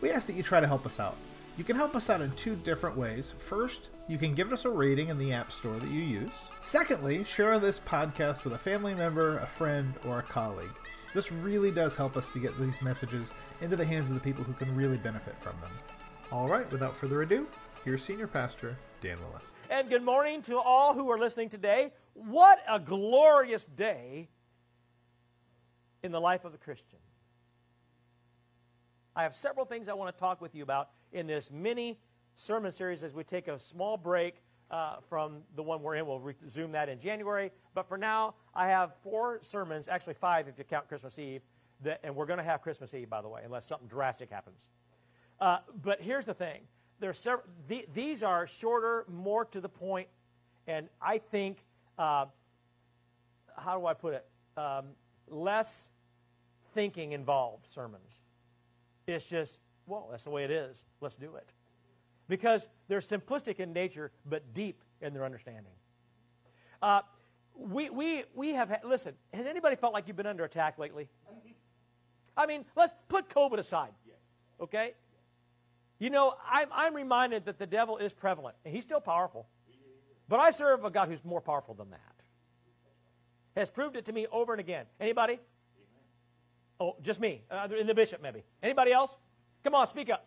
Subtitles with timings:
[0.00, 1.16] we ask that you try to help us out.
[1.56, 3.34] You can help us out in two different ways.
[3.38, 6.30] First, you can give us a rating in the App Store that you use.
[6.60, 10.70] Secondly, share this podcast with a family member, a friend, or a colleague.
[11.12, 14.44] This really does help us to get these messages into the hands of the people
[14.44, 15.72] who can really benefit from them.
[16.32, 17.46] All right, without further ado,
[17.84, 19.54] here's Senior Pastor Dan Willis.
[19.68, 21.92] And good morning to all who are listening today.
[22.14, 24.28] What a glorious day
[26.02, 26.98] in the life of the Christian.
[29.20, 31.98] I have several things I want to talk with you about in this mini
[32.36, 34.36] sermon series as we take a small break
[34.70, 36.06] uh, from the one we're in.
[36.06, 37.50] We'll resume that in January.
[37.74, 41.42] But for now, I have four sermons, actually five if you count Christmas Eve,
[41.82, 44.70] that, and we're going to have Christmas Eve, by the way, unless something drastic happens.
[45.38, 46.62] Uh, but here's the thing
[46.98, 50.08] there's several, the, these are shorter, more to the point,
[50.66, 51.58] and I think,
[51.98, 52.24] uh,
[53.54, 54.24] how do I put it,
[54.56, 54.86] um,
[55.28, 55.90] less
[56.72, 58.19] thinking involved sermons.
[59.06, 60.84] It's just, well, that's the way it is.
[61.00, 61.52] Let's do it.
[62.28, 65.72] Because they're simplistic in nature, but deep in their understanding.
[66.80, 67.00] Uh,
[67.56, 71.08] we, we, we have, had, listen, has anybody felt like you've been under attack lately?
[72.36, 73.90] I mean, let's put COVID aside.
[74.60, 74.92] Okay?
[75.98, 79.46] You know, I'm, I'm reminded that the devil is prevalent, and he's still powerful.
[80.28, 82.00] But I serve a God who's more powerful than that.
[83.56, 84.86] Has proved it to me over and again.
[85.00, 85.40] Anybody?
[86.80, 87.42] Oh, just me.
[87.50, 88.42] Uh, in the bishop, maybe.
[88.62, 89.14] Anybody else?
[89.62, 90.26] Come on, speak up.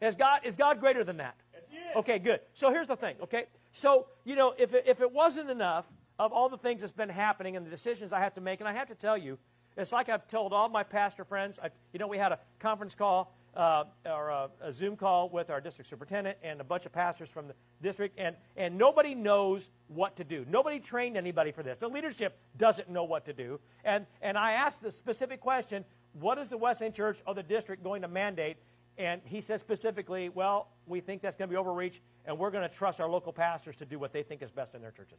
[0.00, 1.36] Is God, is God greater than that?
[1.72, 2.40] Yes, Okay, good.
[2.52, 3.44] So here's the thing, okay?
[3.70, 5.86] So, you know, if it, if it wasn't enough
[6.18, 8.68] of all the things that's been happening and the decisions I have to make, and
[8.68, 9.38] I have to tell you,
[9.76, 11.60] it's like I've told all my pastor friends.
[11.62, 15.50] I, you know, we had a conference call uh, or a, a, Zoom call with
[15.50, 19.70] our district superintendent and a bunch of pastors from the district, and, and nobody knows
[19.88, 20.46] what to do.
[20.48, 21.78] Nobody trained anybody for this.
[21.78, 23.60] The leadership doesn't know what to do.
[23.84, 27.82] And, and I asked the specific question what is the Wesleyan Church or the district
[27.82, 28.56] going to mandate?
[28.98, 32.68] And he said specifically, well, we think that's going to be overreach, and we're going
[32.68, 35.18] to trust our local pastors to do what they think is best in their churches.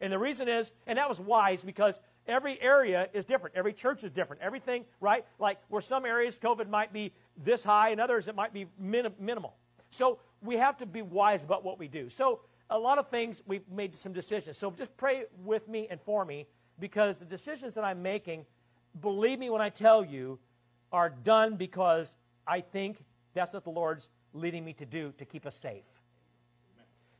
[0.00, 3.56] And the reason is, and that was wise because every area is different.
[3.56, 4.42] Every church is different.
[4.42, 5.24] Everything, right?
[5.38, 9.14] Like where some areas COVID might be this high, and others it might be minim-
[9.18, 9.54] minimal.
[9.90, 12.08] So we have to be wise about what we do.
[12.08, 14.56] So a lot of things we've made some decisions.
[14.56, 16.46] So just pray with me and for me
[16.78, 18.46] because the decisions that I'm making,
[19.00, 20.38] believe me when I tell you,
[20.92, 22.16] are done because
[22.46, 23.04] I think
[23.34, 25.84] that's what the Lord's leading me to do to keep us safe.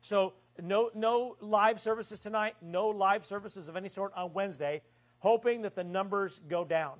[0.00, 4.82] So no, no live services tonight, no live services of any sort on Wednesday,
[5.18, 6.94] hoping that the numbers go down.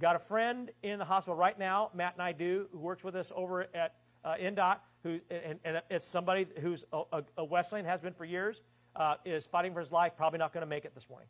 [0.00, 3.16] Got a friend in the hospital right now, Matt and I do, who works with
[3.16, 8.00] us over at uh, INDOT, who, and, and, it's somebody who's a, a Wesleyan, has
[8.00, 8.60] been for years,
[8.96, 11.28] uh, is fighting for his life, probably not going to make it this morning.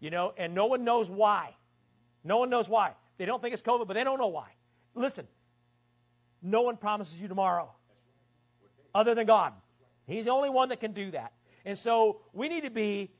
[0.00, 1.54] You know, and no one knows why.
[2.24, 2.92] No one knows why.
[3.18, 4.48] They don't think it's COVID, but they don't know why.
[4.94, 5.26] Listen,
[6.42, 7.70] no one promises you tomorrow
[8.94, 9.52] other than God.
[10.06, 11.32] He's the only one that can do that.
[11.64, 13.10] And so we need to be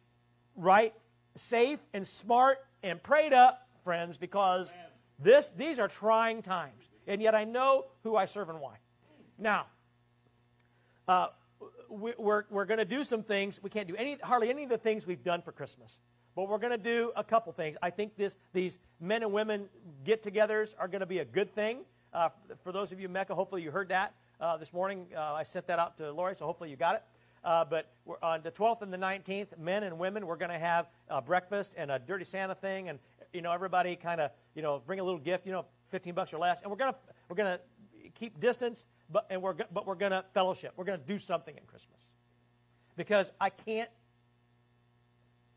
[0.56, 0.92] right,
[1.36, 4.72] safe, and smart and prayed up, friends, because
[5.18, 6.90] this these are trying times.
[7.06, 8.76] And yet I know who I serve and why.
[9.38, 9.66] Now,
[11.08, 11.28] uh,
[11.88, 13.60] we, we're, we're going to do some things.
[13.62, 15.98] We can't do any, hardly any of the things we've done for Christmas.
[16.34, 17.76] But we're going to do a couple things.
[17.82, 19.68] I think this, these men and women
[20.04, 21.80] get togethers are going to be a good thing.
[22.12, 22.30] Uh,
[22.62, 25.06] for those of you in Mecca, hopefully you heard that uh, this morning.
[25.16, 27.02] Uh, I sent that out to Lori, so hopefully you got it.
[27.44, 27.92] Uh, but
[28.22, 30.86] on the 12th and the 19th, men and women, we're going to have
[31.24, 32.98] breakfast and a Dirty Santa thing, and
[33.32, 36.32] you know everybody kind of you know bring a little gift, you know, 15 bucks
[36.32, 36.98] or less, and we're going to
[37.28, 40.72] we're going to keep distance, but and we're but we're going to fellowship.
[40.76, 41.98] We're going to do something at Christmas
[42.96, 43.90] because I can't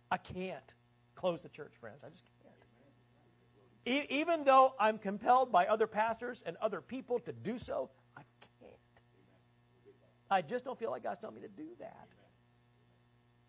[0.09, 0.73] I can't
[1.15, 2.03] close the church, friends.
[2.03, 2.25] I just
[3.85, 4.05] can't.
[4.09, 7.89] E- even though I'm compelled by other pastors and other people to do so,
[10.29, 12.07] I just don't feel like God's telling me to do that.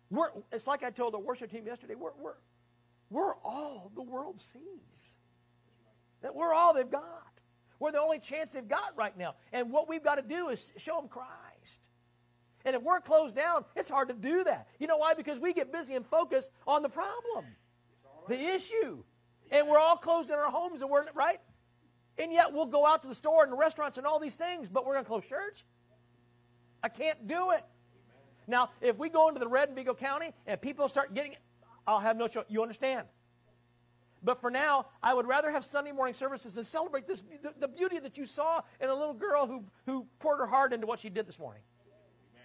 [0.09, 1.95] We're, it's like I told the worship team yesterday.
[1.95, 2.35] We're, we're,
[3.09, 5.13] we're all the world sees.
[6.21, 7.03] That we're all they've got.
[7.79, 9.35] We're the only chance they've got right now.
[9.53, 11.27] And what we've got to do is show them Christ.
[12.65, 14.67] And if we're closed down, it's hard to do that.
[14.79, 15.13] You know why?
[15.13, 17.45] Because we get busy and focused on the problem,
[18.27, 19.03] the issue.
[19.51, 21.39] And we're all closed in our homes and we're, right?
[22.17, 24.69] And yet we'll go out to the store and the restaurants and all these things,
[24.69, 25.63] but we're going to close church?
[26.87, 27.65] I can't do it.
[28.47, 31.39] Now, if we go into the red in Vigo County and people start getting it,
[31.85, 32.45] I'll have no choice.
[32.47, 33.07] You understand?
[34.23, 37.67] But for now, I would rather have Sunday morning services and celebrate this, the, the
[37.67, 40.99] beauty that you saw in a little girl who, who poured her heart into what
[40.99, 41.61] she did this morning.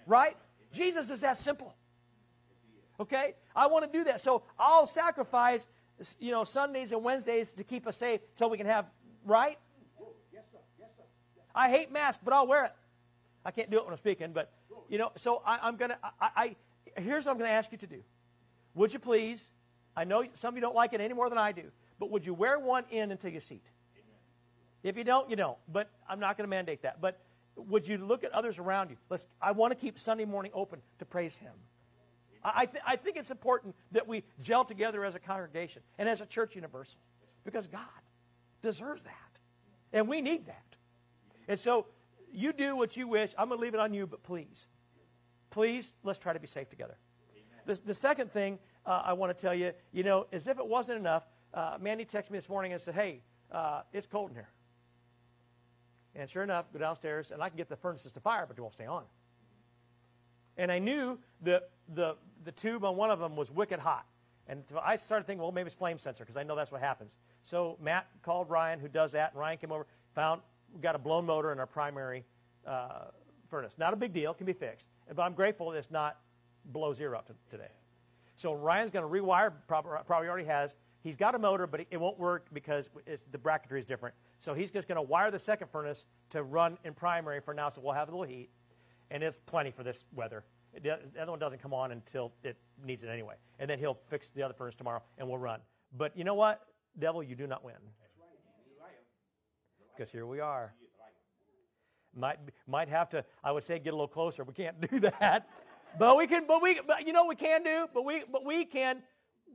[0.08, 0.36] Right?
[0.72, 1.72] Jesus is that simple.
[2.98, 3.34] Okay?
[3.54, 4.20] I want to do that.
[4.20, 5.68] So I'll sacrifice,
[6.18, 8.86] you know, Sundays and Wednesdays to keep us safe so we can have,
[9.24, 9.56] right?
[10.32, 10.58] Yes, sir.
[10.80, 11.04] Yes, sir.
[11.36, 11.44] Yes.
[11.54, 12.72] I hate masks, but I'll wear it.
[13.44, 14.52] I can't do it when I'm speaking, but,
[14.88, 16.56] you know, so I, am going to, I,
[16.96, 18.02] I, here's what I'm going to ask you to do.
[18.74, 19.50] Would you please,
[19.96, 21.64] I know some of you don't like it any more than I do,
[21.98, 23.64] but would you wear one in until you seat?
[24.82, 25.58] If you don't, you don't.
[25.72, 27.00] But I'm not going to mandate that.
[27.00, 27.20] But
[27.56, 28.96] would you look at others around you?
[29.10, 31.52] Let's, I want to keep Sunday morning open to praise Him.
[32.44, 36.20] I, th- I think it's important that we gel together as a congregation and as
[36.20, 36.98] a church universal
[37.44, 37.80] because God
[38.62, 39.12] deserves that.
[39.92, 40.64] And we need that.
[41.46, 41.86] And so
[42.32, 43.34] you do what you wish.
[43.38, 44.66] I'm going to leave it on you, but please,
[45.50, 46.96] please, let's try to be safe together.
[47.66, 50.66] The, the second thing uh, I want to tell you, you know, as if it
[50.66, 53.20] wasn't enough, uh, Mandy texted me this morning and said, hey,
[53.52, 54.48] uh, it's cold in here.
[56.14, 58.62] And sure enough, go downstairs, and I can get the furnaces to fire, but they
[58.62, 59.04] won't stay on.
[60.56, 64.06] And I knew that the, the tube on one of them was wicked hot.
[64.48, 67.16] And I started thinking, well, maybe it's flame sensor, because I know that's what happens.
[67.42, 70.42] So Matt called Ryan, who does that, and Ryan came over, found
[70.74, 72.24] we got a blown motor in our primary
[72.66, 73.06] uh,
[73.48, 73.74] furnace.
[73.78, 74.88] Not a big deal, can be fixed.
[75.14, 76.18] But I'm grateful that it's not
[76.72, 77.70] below zero today.
[78.36, 80.74] So Ryan's going to rewire, probably, already has.
[81.02, 82.88] He's got a motor, but it won't work because
[83.30, 84.14] the bracketry is different.
[84.38, 87.68] So he's just going to wire the second furnace to run in primary for now,
[87.68, 88.48] so we'll have a little heat.
[89.10, 90.44] And it's plenty for this weather.
[90.82, 93.34] The other one doesn't come on until it needs it anyway.
[93.58, 95.60] And then he'll fix the other furnace tomorrow, and we'll run.
[95.98, 96.66] But you know what?
[96.98, 97.74] Devil, you do not win.
[99.94, 100.74] Because here we are.
[102.14, 104.44] Might, might have to, I would say, get a little closer.
[104.44, 105.48] We can't do that.
[105.98, 108.64] But we can, but we, but you know, we can do, but we, but we
[108.64, 109.02] can,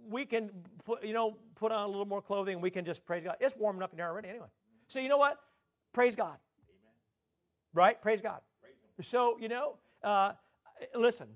[0.10, 0.50] we can
[0.86, 2.62] put, you know, put on a little more clothing.
[2.62, 3.38] We can just praise God.
[3.40, 4.48] It's warming up in there already anyway.
[4.88, 5.40] So you know what?
[5.94, 6.28] Praise God.
[6.28, 6.94] Amen.
[7.74, 8.02] Right?
[8.02, 8.40] Praise God.
[8.62, 10.34] Praise so, you know, uh,
[10.96, 11.28] listen,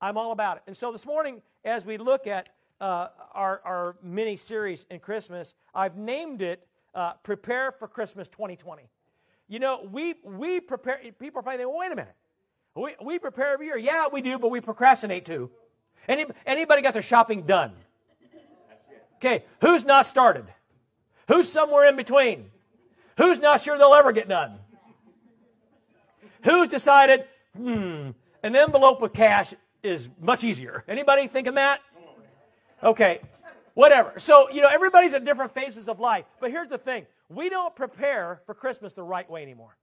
[0.00, 0.62] I'm all about it.
[0.66, 2.48] And so this morning, as we look at
[2.80, 8.82] uh, our, our mini series in Christmas, I've named it uh, Prepare for Christmas 2020.
[9.48, 12.14] You know, we, we prepare, people are probably thinking, well, wait a minute.
[12.74, 13.76] We, we prepare every year.
[13.76, 15.50] Yeah, we do, but we procrastinate too.
[16.08, 17.72] Any, anybody got their shopping done?
[19.16, 20.46] Okay, who's not started?
[21.28, 22.50] Who's somewhere in between?
[23.18, 24.58] Who's not sure they'll ever get done?
[26.44, 27.24] Who's decided,
[27.56, 28.10] hmm,
[28.42, 30.82] an envelope with cash is much easier?
[30.88, 31.80] Anybody thinking that?
[32.82, 33.20] Okay,
[33.74, 34.18] whatever.
[34.18, 36.24] So, you know, everybody's at different phases of life.
[36.40, 39.76] But here's the thing we don't prepare for Christmas the right way anymore.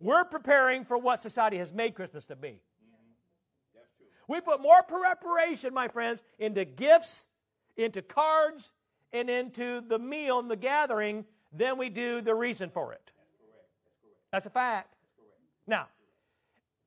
[0.00, 2.60] We're preparing for what society has made Christmas to be.
[4.26, 7.26] We put more preparation, my friends, into gifts,
[7.76, 8.72] into cards,
[9.12, 13.10] and into the meal and the gathering than we do the reason for it.
[14.32, 14.94] That's a fact.
[15.66, 15.86] Now,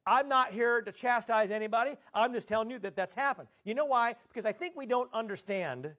[0.08, 1.92] I'm not here to chastise anybody.
[2.14, 3.50] I'm just telling you that that's happened.
[3.66, 4.16] You know why?
[4.30, 5.92] Because I think we don't understand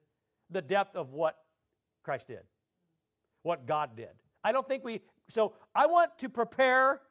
[0.49, 1.37] the depth of what
[2.03, 2.41] Christ did,
[3.43, 4.09] what God did.
[4.43, 5.01] I don't think we.
[5.29, 7.01] So I want to prepare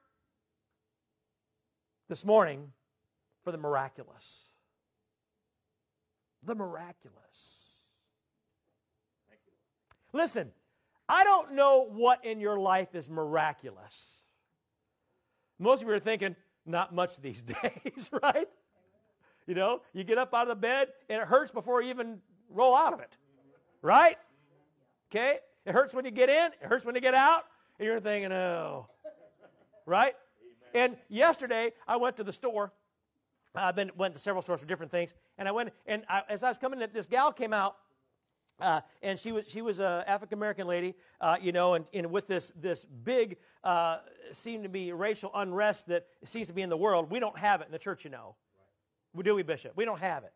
[2.09, 2.73] this morning
[3.45, 4.51] for the miraculous.
[6.43, 7.77] The miraculous.
[10.13, 10.51] Listen,
[11.09, 14.17] I don't know what in your life is miraculous.
[15.61, 16.35] Most of you are thinking,
[16.69, 18.49] not much these days, right?
[19.47, 22.19] You know, you get up out of the bed and it hurts before you even
[22.51, 23.17] roll out of it,
[23.83, 24.17] right?
[25.11, 25.39] Okay?
[25.65, 27.45] It hurts when you get in, it hurts when you get out,
[27.79, 28.89] and you're thinking, oh,
[29.87, 30.15] right?
[30.75, 32.73] And yesterday, I went to the store.
[33.55, 36.43] I've been went to several stores for different things, and I went and I, as
[36.43, 37.77] I was coming, in, this gal came out,
[38.61, 42.11] uh, and she was she was a African American lady, uh, you know, and, and
[42.11, 43.99] with this this big uh,
[44.33, 47.11] seemed to be racial unrest that seems to be in the world.
[47.11, 48.35] We don't have it in the church, you know.
[49.15, 49.25] Right.
[49.25, 49.73] Do we, Bishop?
[49.77, 50.33] We don't have it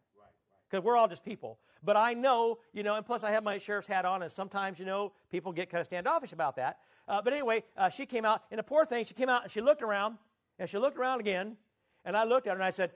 [0.70, 0.84] because right, right.
[0.84, 1.58] we're all just people.
[1.84, 4.78] But I know, you know, and plus I have my sheriff's hat on, and sometimes,
[4.78, 6.78] you know, people get kind of standoffish about that.
[7.08, 9.50] Uh, but anyway, uh, she came out, and the poor thing, she came out and
[9.50, 10.16] she looked around,
[10.60, 11.56] and she looked around again,
[12.04, 12.92] and I looked at her and I said,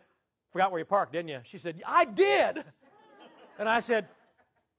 [0.52, 1.40] Forgot where you parked, didn't you?
[1.42, 2.64] She said, I did.
[3.58, 4.08] and I said,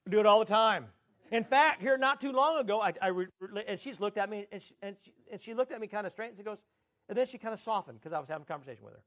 [0.08, 0.86] Do it all the time.
[1.30, 3.12] In fact, here not too long ago, I, I
[3.66, 6.06] and she's looked at me, and she, and she, and she looked at me kind
[6.06, 6.58] of straight, and she goes,
[7.08, 9.02] and then she kind of softened because I was having a conversation with her.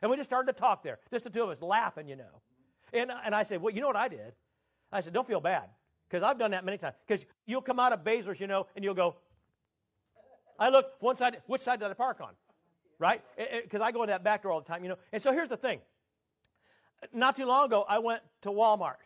[0.00, 2.42] And we just started to talk there, just the two of us laughing, you know.
[2.92, 4.34] And, and I said, Well, you know what I did?
[4.92, 5.68] I said, Don't feel bad
[6.08, 6.94] because I've done that many times.
[7.06, 9.16] Because you'll come out of Baesler's, you know, and you'll go,
[10.58, 11.38] I look one side.
[11.46, 12.30] Which side did I park on?
[12.98, 13.22] Right?
[13.36, 14.98] Because I go in that back door all the time, you know.
[15.12, 15.80] And so here's the thing.
[17.12, 18.96] Not too long ago, I went to Walmart,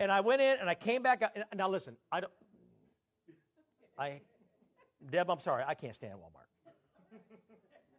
[0.00, 1.22] and I went in and I came back.
[1.22, 2.32] Out, now listen, I don't.
[3.98, 4.20] I,
[5.10, 6.46] Deb, I'm sorry, I can't stand Walmart.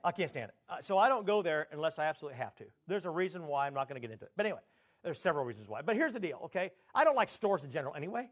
[0.04, 0.56] I can't stand it.
[0.70, 2.66] Uh, so I don't go there unless I absolutely have to.
[2.88, 4.32] There's a reason why I'm not going to get into it.
[4.38, 4.62] But anyway,
[5.04, 5.82] there's several reasons why.
[5.82, 6.72] But here's the deal, okay?
[6.94, 8.30] I don't like stores in general anyway.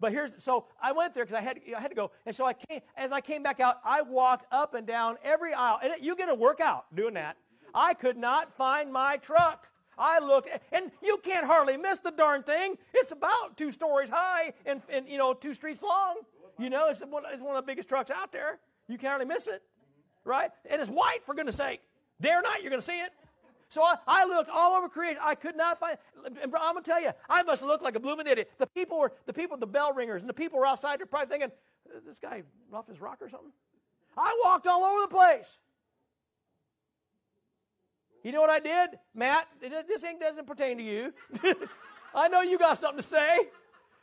[0.00, 2.44] But here's so I went there because I had I had to go, and so
[2.44, 3.76] I came as I came back out.
[3.84, 7.36] I walked up and down every aisle, and it, you get a workout doing that.
[7.74, 9.68] I could not find my truck.
[9.98, 12.76] I looked, and you can't hardly miss the darn thing.
[12.92, 16.16] It's about two stories high and, and you know two streets long.
[16.58, 18.58] You know, it's one, it's one of the biggest trucks out there.
[18.88, 19.62] You can't hardly miss it,
[20.24, 20.50] right?
[20.68, 21.80] And it's white for goodness sake.
[22.20, 23.10] Day or night, you're going to see it.
[23.68, 25.18] So I, I, looked all over creation.
[25.20, 25.98] I could not find.
[26.24, 28.50] And I'm gonna tell you, I must looked like a blooming idiot.
[28.58, 31.00] The people were the people, the bell ringers, and the people were outside.
[31.00, 31.50] They're probably thinking,
[32.06, 33.52] "This guy off his rock or something."
[34.16, 35.58] I walked all over the place.
[38.24, 39.46] You know what I did, Matt?
[39.60, 41.12] This thing doesn't pertain to you.
[42.14, 43.38] I know you got something to say,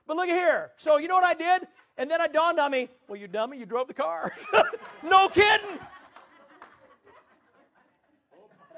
[0.05, 0.71] but look at here.
[0.77, 1.67] So you know what I did?
[1.97, 2.87] And then I dawned on me.
[3.07, 4.31] Well, you dummy, you drove the car.
[5.03, 5.79] no kidding.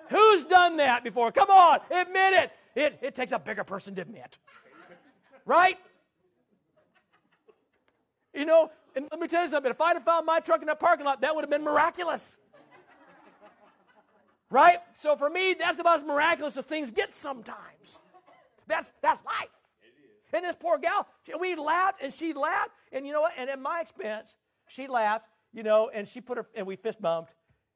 [0.09, 1.31] Who's done that before?
[1.33, 2.51] Come on, admit it.
[2.75, 4.37] It, it takes a bigger person to admit.
[5.45, 5.77] Right?
[8.33, 9.71] You know, and let me tell you something.
[9.71, 12.37] If I'd have found my truck in that parking lot, that would have been miraculous.
[14.53, 14.77] Right?
[14.93, 17.99] So for me, that's about as miraculous as things get sometimes.
[18.67, 19.49] That's that's life.
[20.31, 21.07] And this poor gal,
[21.39, 23.33] we laughed and she laughed, and you know what?
[23.35, 24.35] And at my expense,
[24.67, 27.33] she laughed, you know, and she put her and we fist bumped,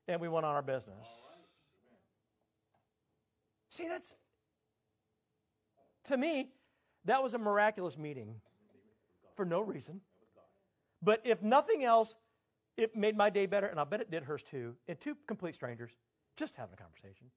[0.07, 1.07] and we went on our business.
[3.72, 4.13] See, that's,
[6.05, 6.50] to me,
[7.05, 8.36] that was a miraculous meeting
[9.36, 10.01] for no reason.
[11.01, 12.13] But if nothing else,
[12.77, 14.75] it made my day better, and I bet it did hers too.
[14.88, 15.89] And two complete strangers
[16.38, 17.27] just having a conversation.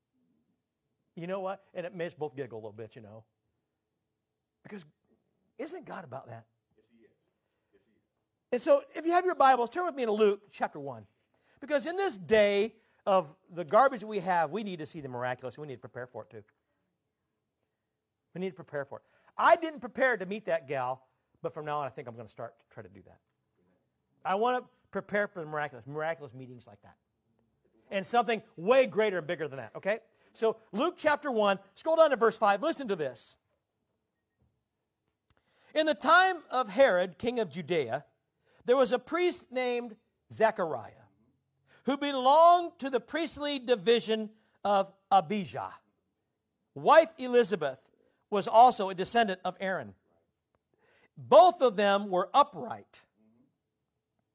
[1.17, 1.65] You know what?
[1.75, 3.25] And it makes both giggle a little bit, you know.
[4.63, 4.85] Because
[5.59, 6.45] isn't God about that?
[6.77, 7.11] Yes, He is.
[7.73, 8.53] Yes, He is.
[8.53, 11.05] And so, if you have your Bibles, turn with me to Luke chapter 1.
[11.61, 12.75] Because in this day
[13.07, 15.59] of the garbage we have, we need to see the miraculous.
[15.59, 16.43] We need to prepare for it too.
[18.35, 19.05] We need to prepare for it.
[19.37, 21.03] I didn't prepare to meet that gal,
[21.43, 23.19] but from now on, I think I'm going to start to try to do that.
[24.25, 26.97] I want to prepare for the miraculous, miraculous meetings like that.
[27.91, 29.99] And something way greater and bigger than that, okay?
[30.33, 32.63] So, Luke chapter 1, scroll down to verse 5.
[32.63, 33.37] Listen to this.
[35.75, 38.05] In the time of Herod, king of Judea,
[38.65, 39.97] there was a priest named
[40.33, 40.93] Zechariah
[41.85, 44.31] who belonged to the priestly division
[44.65, 45.75] of Abijah.
[46.75, 47.79] Wife Elizabeth
[48.31, 49.95] was also a descendant of Aaron.
[51.17, 53.01] Both of them were upright.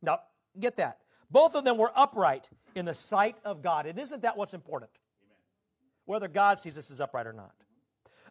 [0.01, 0.19] Now,
[0.59, 0.99] get that.
[1.29, 3.85] Both of them were upright in the sight of God.
[3.85, 4.91] And isn't that what's important?
[6.05, 7.53] Whether God sees us as upright or not.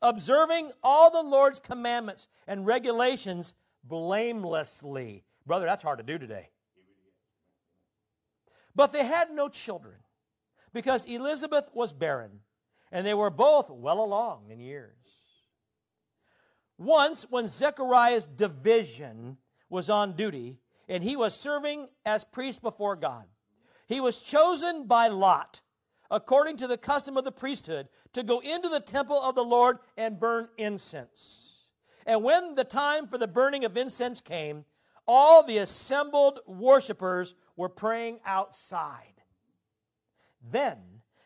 [0.00, 5.24] Observing all the Lord's commandments and regulations blamelessly.
[5.46, 6.50] Brother, that's hard to do today.
[8.74, 9.96] But they had no children
[10.72, 12.40] because Elizabeth was barren,
[12.90, 14.96] and they were both well along in years.
[16.76, 19.36] Once, when Zechariah's division
[19.68, 23.24] was on duty, and he was serving as priest before God,
[23.86, 25.60] he was chosen by Lot,
[26.10, 29.78] according to the custom of the priesthood, to go into the temple of the Lord
[29.96, 31.68] and burn incense.
[32.06, 34.64] And when the time for the burning of incense came,
[35.06, 39.22] all the assembled worshippers were praying outside.
[40.50, 40.78] Then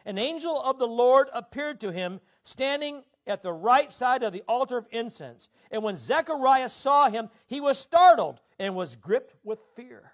[0.05, 4.43] an angel of the Lord appeared to him, standing at the right side of the
[4.49, 5.51] altar of incense.
[5.71, 10.13] And when Zechariah saw him, he was startled and was gripped with fear.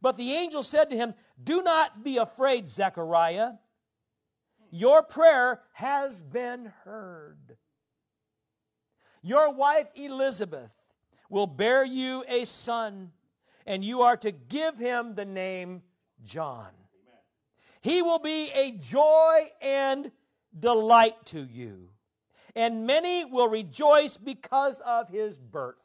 [0.00, 3.52] But the angel said to him, Do not be afraid, Zechariah.
[4.70, 7.56] Your prayer has been heard.
[9.22, 10.70] Your wife Elizabeth
[11.28, 13.10] will bear you a son,
[13.66, 15.82] and you are to give him the name
[16.24, 16.68] John.
[17.82, 20.10] He will be a joy and
[20.58, 21.88] delight to you,
[22.60, 25.82] and many will rejoice because of his birth.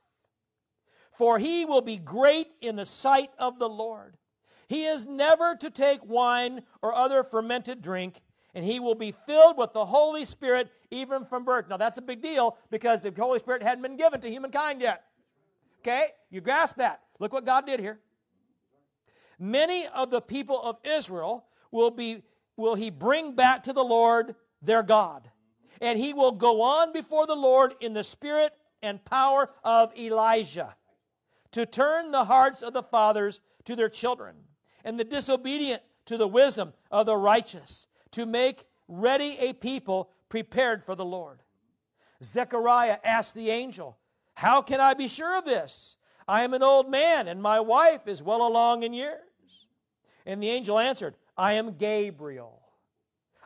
[1.13, 4.17] For he will be great in the sight of the Lord.
[4.67, 8.19] He is never to take wine or other fermented drink,
[8.53, 11.69] and he will be filled with the Holy Spirit even from birth.
[11.69, 15.05] Now, that's a big deal because the Holy Spirit hadn't been given to humankind yet.
[15.79, 16.07] Okay?
[16.29, 17.03] You grasp that.
[17.19, 17.99] Look what God did here.
[19.39, 22.23] Many of the people of Israel will be
[22.57, 25.29] will he bring back to the Lord their God.
[25.81, 30.75] And he will go on before the Lord in the spirit and power of Elijah
[31.51, 34.35] to turn the hearts of the fathers to their children
[34.83, 40.83] and the disobedient to the wisdom of the righteous, to make ready a people prepared
[40.83, 41.41] for the Lord.
[42.23, 43.97] Zechariah asked the angel,
[44.35, 45.97] How can I be sure of this?
[46.27, 49.19] I am an old man, and my wife is well along in years.
[50.25, 52.61] And the angel answered, I am Gabriel.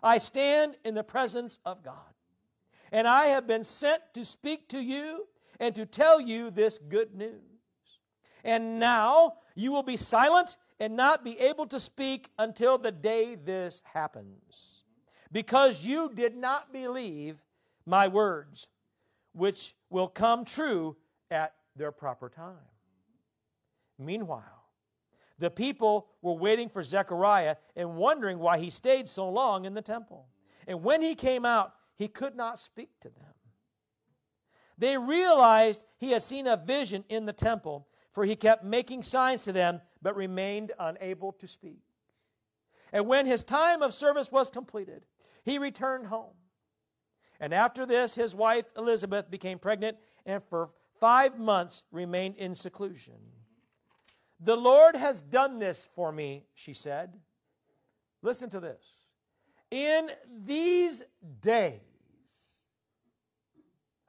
[0.02, 2.09] I stand in the presence of God.
[2.92, 5.28] And I have been sent to speak to you
[5.60, 7.42] and to tell you this good news.
[8.44, 13.36] And now you will be silent and not be able to speak until the day
[13.36, 14.86] this happens,
[15.32, 17.44] because you did not believe
[17.86, 18.68] my words,
[19.34, 20.96] which will come true
[21.30, 22.56] at their proper time.
[23.98, 24.64] Meanwhile,
[25.38, 29.82] the people were waiting for Zechariah and wondering why he stayed so long in the
[29.82, 30.28] temple.
[30.66, 33.34] And when he came out, he could not speak to them.
[34.78, 39.44] They realized he had seen a vision in the temple, for he kept making signs
[39.44, 41.82] to them, but remained unable to speak.
[42.94, 45.04] And when his time of service was completed,
[45.44, 46.34] he returned home.
[47.42, 50.70] And after this, his wife Elizabeth became pregnant and for
[51.02, 53.16] five months remained in seclusion.
[54.40, 57.14] The Lord has done this for me, she said.
[58.22, 58.84] Listen to this.
[59.70, 60.10] In
[60.46, 61.04] these
[61.42, 61.82] days,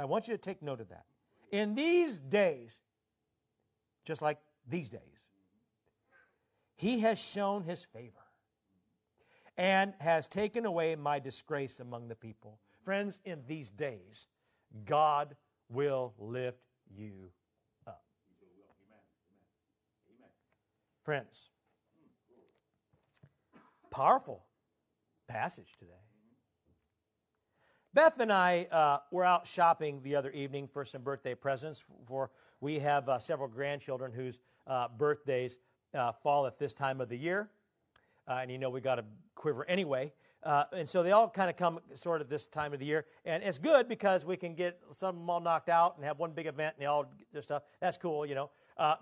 [0.00, 1.04] I want you to take note of that.
[1.52, 2.80] In these days,
[4.06, 5.00] just like these days,
[6.74, 8.24] he has shown his favor
[9.58, 12.58] and has taken away my disgrace among the people.
[12.82, 14.26] Friends, in these days,
[14.86, 15.36] God
[15.68, 17.30] will lift you
[17.86, 18.02] up.
[21.04, 21.50] Friends,
[23.90, 24.46] powerful
[25.28, 25.92] passage today.
[27.92, 31.82] Beth and I uh, were out shopping the other evening for some birthday presents.
[32.06, 32.30] For
[32.60, 35.58] we have uh, several grandchildren whose uh, birthdays
[35.92, 37.50] uh, fall at this time of the year,
[38.28, 39.04] uh, and you know we got to
[39.34, 40.12] quiver anyway.
[40.44, 43.06] Uh, and so they all kind of come sort of this time of the year,
[43.24, 46.20] and it's good because we can get some of them all knocked out and have
[46.20, 47.64] one big event and they all get their stuff.
[47.80, 48.50] That's cool, you know.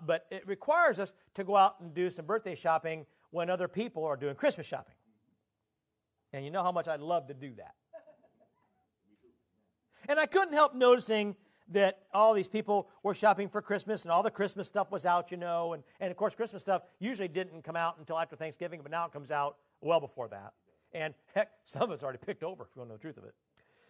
[0.05, 4.03] but it requires us to go out and do some birthday shopping when other people
[4.03, 4.95] are doing Christmas shopping.
[6.33, 7.75] And you know how much I love to do that.
[10.09, 11.35] And I couldn't help noticing
[11.71, 15.29] that all these people were shopping for Christmas and all the Christmas stuff was out,
[15.29, 15.73] you know.
[15.73, 19.05] And, and of course, Christmas stuff usually didn't come out until after Thanksgiving, but now
[19.05, 20.53] it comes out well before that.
[20.93, 23.17] And heck, some of it's already picked over, if you want to know the truth
[23.17, 23.35] of it.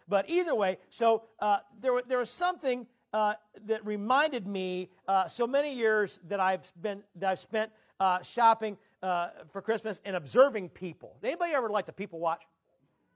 [0.08, 3.34] But either way, so uh, there, there was something uh,
[3.66, 8.76] that reminded me uh, so many years that I've, been, that I've spent uh, shopping
[9.02, 11.16] uh, for Christmas and observing people.
[11.24, 12.42] Anybody ever like to people watch?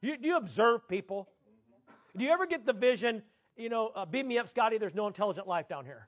[0.01, 1.29] Do you, do you observe people?
[2.17, 3.23] Do you ever get the vision,
[3.57, 6.07] you know, uh, beam me up, Scotty, there's no intelligent life down here?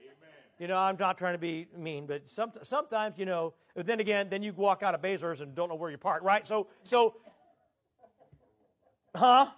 [0.00, 0.14] Amen.
[0.58, 4.28] You know, I'm not trying to be mean, but some, sometimes, you know, then again,
[4.30, 6.46] then you walk out of Baesler's and don't know where you're parked, right?
[6.46, 7.16] So, so,
[9.14, 9.48] huh?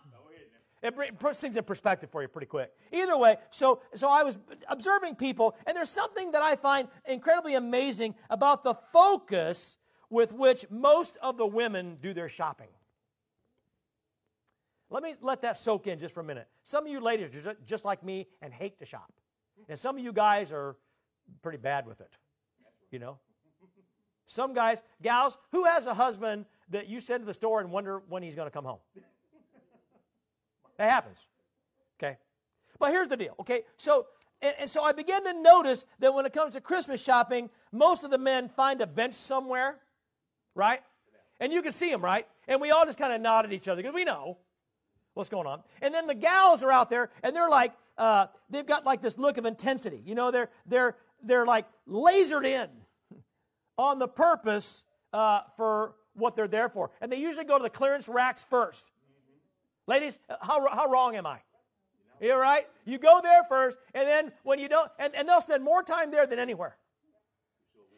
[0.83, 2.71] It puts things in perspective for you pretty quick.
[2.93, 4.39] Either way, so, so I was
[4.69, 9.79] observing people, and there's something that I find incredibly amazing about the focus
[10.11, 12.69] with which most of the women do their shopping.
[14.91, 16.47] Let me let that soak in just for a minute.
[16.63, 19.13] Some of you ladies are just like me and hate to shop.
[19.69, 20.77] And some of you guys are
[21.43, 22.11] pretty bad with it.
[22.91, 23.19] You know?
[24.27, 28.03] Some guys, gals, who has a husband that you send to the store and wonder
[28.09, 28.79] when he's going to come home?
[30.79, 31.27] That happens.
[31.99, 32.17] Okay?
[32.79, 33.35] But here's the deal.
[33.41, 33.63] Okay?
[33.77, 34.07] So,
[34.43, 38.05] and, and so I began to notice that when it comes to Christmas shopping, most
[38.05, 39.79] of the men find a bench somewhere,
[40.55, 40.81] right?
[41.41, 42.27] And you can see them, right?
[42.47, 44.39] And we all just kind of nod at each other because we know
[45.17, 45.63] what's going on.
[45.81, 49.17] And then the gals are out there, and they're like, uh, they've got like this
[49.17, 50.03] look of intensity.
[50.05, 52.69] You know, they're they're they're like lasered in
[53.79, 57.71] on the purpose uh, for what they're there for, and they usually go to the
[57.71, 58.93] clearance racks first.
[59.87, 61.39] Ladies, how how wrong am I?
[62.21, 62.67] You're right.
[62.85, 66.11] You go there first, and then when you don't, and, and they'll spend more time
[66.11, 66.77] there than anywhere.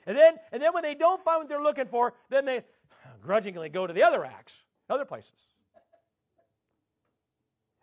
[0.06, 2.62] And then and then when they don't find what they're looking for, then they
[3.20, 5.32] grudgingly go to the other racks, other places.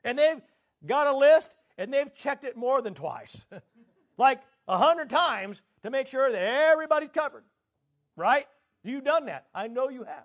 [0.06, 0.41] And they've
[0.86, 3.44] got a list and they've checked it more than twice,
[4.18, 7.44] like a hundred times to make sure that everybody's covered.
[8.15, 8.46] Right?
[8.84, 9.48] You've done that.
[9.54, 10.24] I know you have.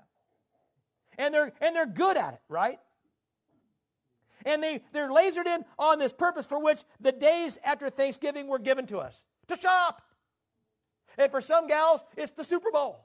[1.19, 2.79] And they're and they're good at it, right?
[4.47, 8.59] And they, they're lasered in on this purpose for which the days after Thanksgiving were
[8.59, 10.03] given to us to shop.
[11.19, 13.05] And for some gals, it's the Super Bowl.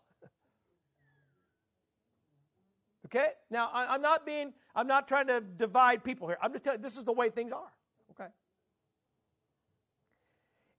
[3.06, 3.28] Okay?
[3.52, 6.38] Now, I, am not being, I'm not trying to divide people here.
[6.42, 7.72] I'm just telling you, this is the way things are.
[8.12, 8.30] Okay?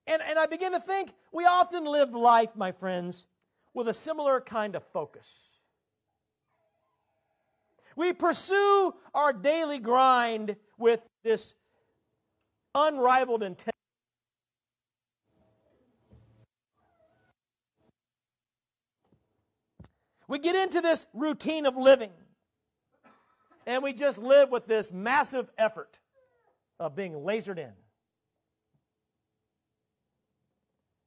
[0.07, 3.27] And, and I begin to think we often live life, my friends,
[3.73, 5.49] with a similar kind of focus.
[7.95, 11.55] We pursue our daily grind with this
[12.75, 13.73] unrivaled intent.
[20.27, 22.11] We get into this routine of living,
[23.65, 25.99] and we just live with this massive effort
[26.79, 27.71] of being lasered in.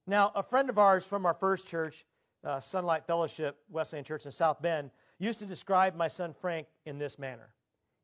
[0.06, 2.04] Now, a friend of ours from our first church,
[2.42, 6.98] uh, Sunlight Fellowship Wesleyan Church in South Bend, used to describe my son Frank in
[6.98, 7.50] this manner.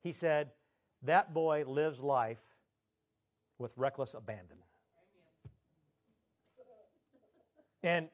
[0.03, 0.51] He said,
[1.03, 2.39] That boy lives life
[3.59, 4.59] with reckless abandon.
[7.83, 8.09] And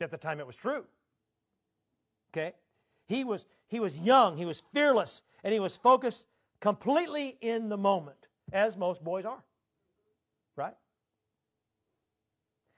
[0.00, 0.84] at the time it was true.
[2.32, 2.52] Okay?
[3.06, 6.26] He was, he was young, he was fearless, and he was focused
[6.60, 9.42] completely in the moment, as most boys are.
[10.56, 10.74] Right?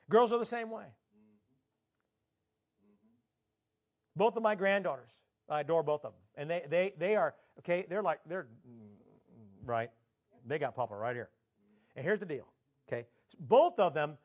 [0.08, 0.84] Girls are the same way.
[4.16, 5.10] Both of my granddaughters,
[5.48, 6.20] I adore both of them.
[6.36, 8.46] And they, they, they are, okay, they're like, they're,
[9.64, 9.90] right?
[10.46, 11.30] They got Papa right here.
[11.96, 12.46] And here's the deal,
[12.88, 13.06] okay?
[13.38, 14.18] Both of them,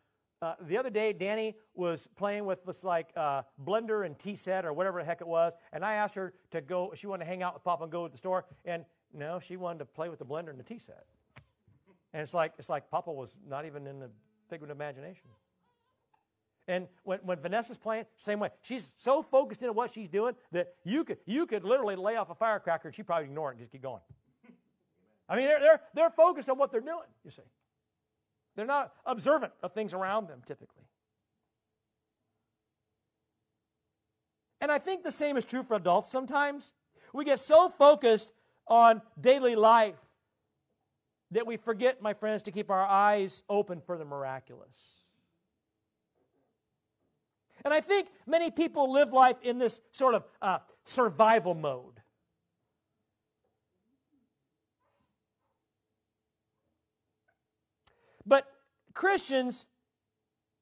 [0.46, 4.64] uh, the other day, Danny was playing with this like uh, blender and tea set
[4.64, 5.54] or whatever the heck it was.
[5.74, 8.06] And I asked her to go, she wanted to hang out with Papa and go
[8.06, 8.46] to the store.
[8.64, 11.06] And no, she wanted to play with the blender and the tea set.
[12.14, 14.12] And it's like, it's like Papa was not even in the
[14.48, 15.30] figment of imagination.
[16.68, 18.50] And when, when Vanessa's playing, same way.
[18.62, 22.30] She's so focused in what she's doing that you could, you could literally lay off
[22.30, 24.02] a firecracker and she'd probably ignore it and just keep going.
[25.28, 27.42] I mean, they're, they're, they're focused on what they're doing, you see.
[28.56, 30.84] They're not observant of things around them typically.
[34.62, 36.74] And I think the same is true for adults sometimes.
[37.14, 38.34] We get so focused
[38.68, 39.96] on daily life
[41.32, 45.06] that we forget, my friends, to keep our eyes open for the miraculous.
[47.64, 52.02] And I think many people live life in this sort of uh, survival mode.
[58.26, 58.48] But
[58.94, 59.68] Christians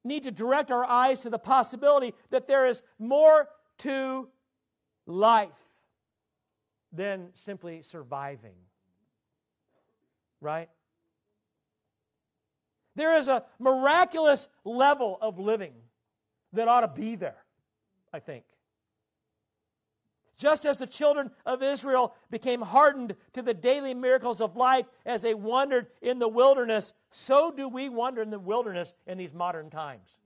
[0.03, 3.47] need to direct our eyes to the possibility that there is more
[3.79, 4.27] to
[5.05, 5.49] life
[6.91, 8.55] than simply surviving.
[10.41, 10.69] Right?
[12.95, 15.73] There is a miraculous level of living
[16.51, 17.43] that ought to be there,
[18.13, 18.43] I think.
[20.37, 25.21] Just as the children of Israel became hardened to the daily miracles of life as
[25.21, 29.69] they wandered in the wilderness, so do we wander in the wilderness in these modern
[29.69, 30.17] times.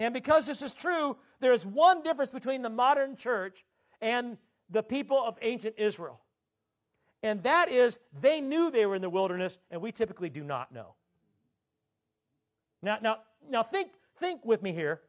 [0.00, 3.64] And because this is true, there is one difference between the modern church
[4.00, 4.38] and
[4.70, 6.20] the people of ancient Israel.
[7.22, 10.72] And that is they knew they were in the wilderness, and we typically do not
[10.72, 10.94] know.
[12.82, 13.16] Now, now,
[13.48, 15.00] now think, think with me here.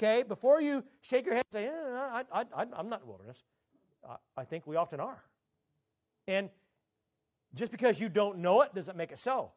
[0.00, 3.38] Okay, before you shake your head and say, eh, I, I'm not in the wilderness,
[4.08, 5.24] I, I think we often are.
[6.28, 6.50] And
[7.54, 9.50] just because you don't know it doesn't make it so.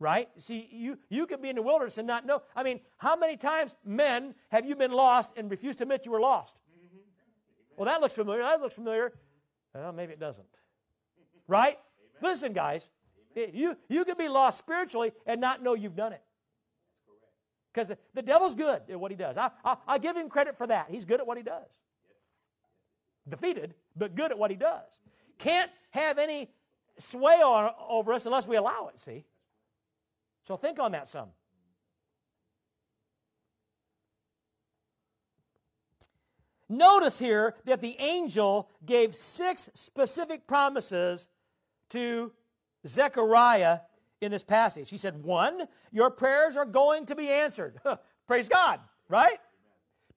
[0.00, 0.28] Right?
[0.38, 2.42] See, you, you could be in the wilderness and not know.
[2.54, 6.12] I mean, how many times, men, have you been lost and refused to admit you
[6.12, 6.56] were lost?
[7.76, 8.42] Well, that looks familiar.
[8.42, 9.12] That looks familiar.
[9.74, 10.46] Well, maybe it doesn't.
[11.46, 11.78] Right?
[12.20, 12.90] Listen, guys,
[13.36, 16.22] you, you can be lost spiritually and not know you've done it.
[17.78, 19.36] Because the, the devil's good at what he does.
[19.36, 20.86] I, I, I give him credit for that.
[20.90, 21.68] He's good at what he does.
[23.28, 25.00] Defeated, but good at what he does.
[25.38, 26.50] Can't have any
[26.98, 29.24] sway on, over us unless we allow it, see?
[30.42, 31.28] So think on that some.
[36.68, 41.28] Notice here that the angel gave six specific promises
[41.90, 42.32] to
[42.84, 43.78] Zechariah
[44.20, 44.90] in this passage.
[44.90, 47.80] He said, one, your prayers are going to be answered.
[48.26, 49.38] Praise God, right?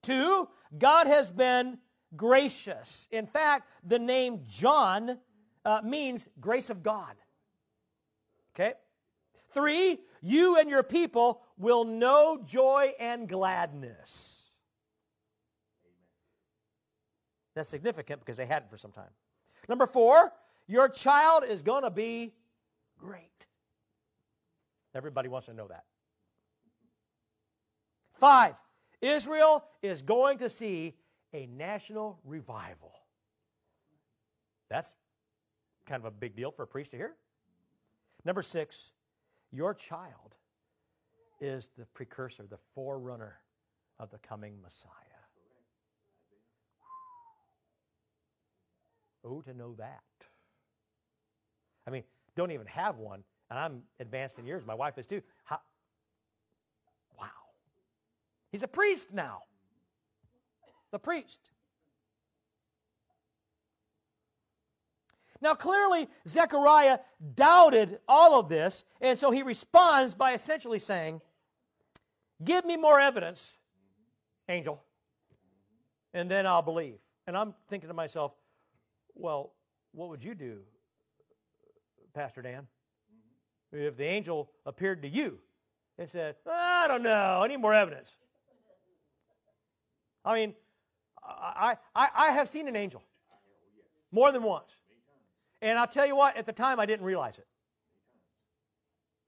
[0.02, 1.78] Two, God has been
[2.16, 3.08] gracious.
[3.12, 5.18] In fact, the name John
[5.64, 7.16] uh, means grace of God.
[8.56, 8.74] Okay?
[9.52, 14.50] Three, you and your people will know joy and gladness.
[17.56, 19.10] That's significant because they hadn't for some time.
[19.68, 20.32] Number four,
[20.68, 22.34] your child is going to be
[22.98, 23.31] great.
[24.94, 25.84] Everybody wants to know that.
[28.20, 28.56] Five,
[29.02, 30.96] Israel is going to see
[31.34, 32.94] a national revival.
[34.70, 34.94] That's
[35.86, 37.16] kind of a big deal for a priest to hear.
[38.24, 38.94] Number six,
[39.52, 40.36] your child
[41.40, 43.40] is the precursor, the forerunner
[44.00, 44.92] of the coming Messiah.
[49.24, 50.02] Oh, to know that.
[51.88, 52.04] I mean,
[52.36, 54.66] don't even have one, and I'm advanced in years.
[54.66, 55.22] My wife is too.
[55.44, 55.60] How,
[57.20, 57.28] wow.
[58.50, 59.42] He's a priest now.
[60.92, 61.52] The priest.
[65.42, 67.00] Now, clearly, Zechariah
[67.36, 71.20] doubted all of this, and so he responds by essentially saying,
[72.44, 73.58] Give me more evidence,
[74.48, 74.82] angel,
[76.14, 77.00] and then I'll believe.
[77.28, 78.32] And I'm thinking to myself,
[79.14, 79.52] well,
[79.92, 80.60] what would you do,
[82.14, 82.68] Pastor Dan,
[83.72, 85.40] if the angel appeared to you
[85.98, 88.12] and said, I don't know, I need more evidence?
[90.24, 90.54] I mean,
[91.24, 93.04] I, I, I have seen an angel
[94.12, 94.76] more than once.
[95.62, 97.48] And I'll tell you what, at the time I didn't realize it.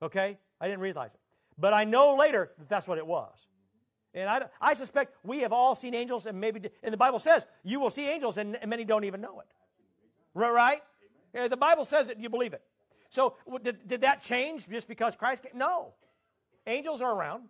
[0.02, 0.38] Okay?
[0.60, 1.20] I didn't realize it.
[1.58, 3.48] But I know later that that's what it was.
[4.16, 7.48] And I, I suspect we have all seen angels, and maybe, and the Bible says
[7.64, 9.48] you will see angels, and, many don't even know it.
[10.36, 10.82] Right?
[11.34, 12.62] The Bible says it, you believe it.
[13.14, 15.52] So did, did that change just because Christ came?
[15.54, 15.94] No.
[16.66, 17.44] Angels are around.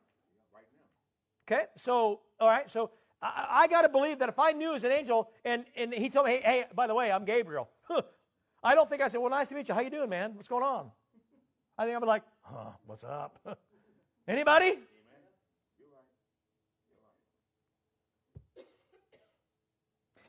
[1.47, 1.63] Okay?
[1.77, 4.91] So, all right, so I, I got to believe that if I knew as an
[4.91, 7.69] angel, and, and he told me, hey, hey, by the way, I'm Gabriel.
[8.63, 9.73] I don't think I said, well, nice to meet you.
[9.73, 10.35] How you doing, man?
[10.35, 10.91] What's going on?
[11.77, 13.39] I think I'd be like, huh, what's up?
[14.27, 14.79] Anybody?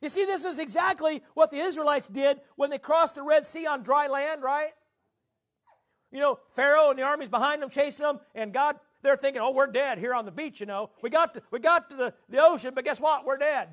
[0.01, 3.67] You see, this is exactly what the Israelites did when they crossed the Red Sea
[3.67, 4.69] on dry land, right?
[6.15, 9.51] You know, Pharaoh and the armies behind them chasing them, and God, they're thinking, oh,
[9.51, 10.91] we're dead here on the beach, you know.
[11.03, 13.27] We got to, we got to the, the ocean, but guess what?
[13.27, 13.69] We're dead.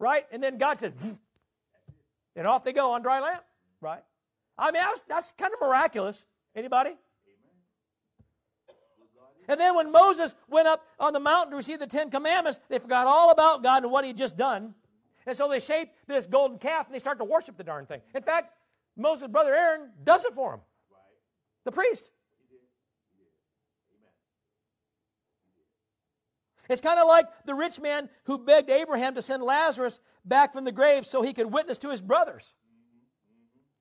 [0.00, 0.26] Right?
[0.32, 1.20] And then God says,
[2.34, 3.38] and off they go on dry land,
[3.80, 4.02] right?
[4.58, 6.24] I mean, that's, kind of miraculous.
[6.56, 6.96] Anybody?
[9.46, 12.80] And then when Moses went up on the mountain to receive the Ten Commandments, they
[12.80, 14.74] forgot all about God and what he'd just done.
[15.24, 18.00] And so they shaped this golden calf and they start to worship the darn thing.
[18.12, 18.54] In fact,
[18.96, 20.60] Moses' brother Aaron does it for him.
[21.64, 22.10] The priest.
[26.68, 30.64] It's kind of like the rich man who begged Abraham to send Lazarus back from
[30.64, 32.54] the grave so he could witness to his brothers.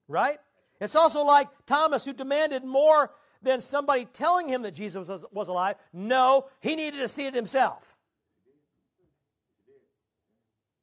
[0.08, 0.40] Right?
[0.80, 5.48] It's also like Thomas who demanded more than somebody telling him that Jesus was, was
[5.48, 5.76] alive.
[5.94, 7.96] No, he needed to see it himself.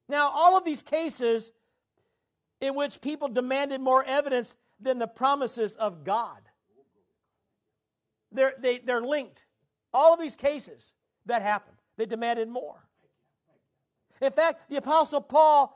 [0.09, 1.53] Now, all of these cases
[2.61, 6.38] in which people demanded more evidence than the promises of God,
[8.33, 9.47] they're, they, they're linked.
[9.92, 10.92] All of these cases
[11.27, 12.85] that happened, they demanded more.
[14.21, 15.75] In fact, the Apostle Paul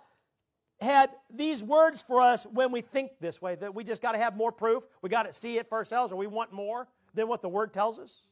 [0.80, 4.18] had these words for us when we think this way that we just got to
[4.18, 4.84] have more proof.
[5.00, 7.72] We got to see it for ourselves, or we want more than what the Word
[7.72, 8.26] tells us.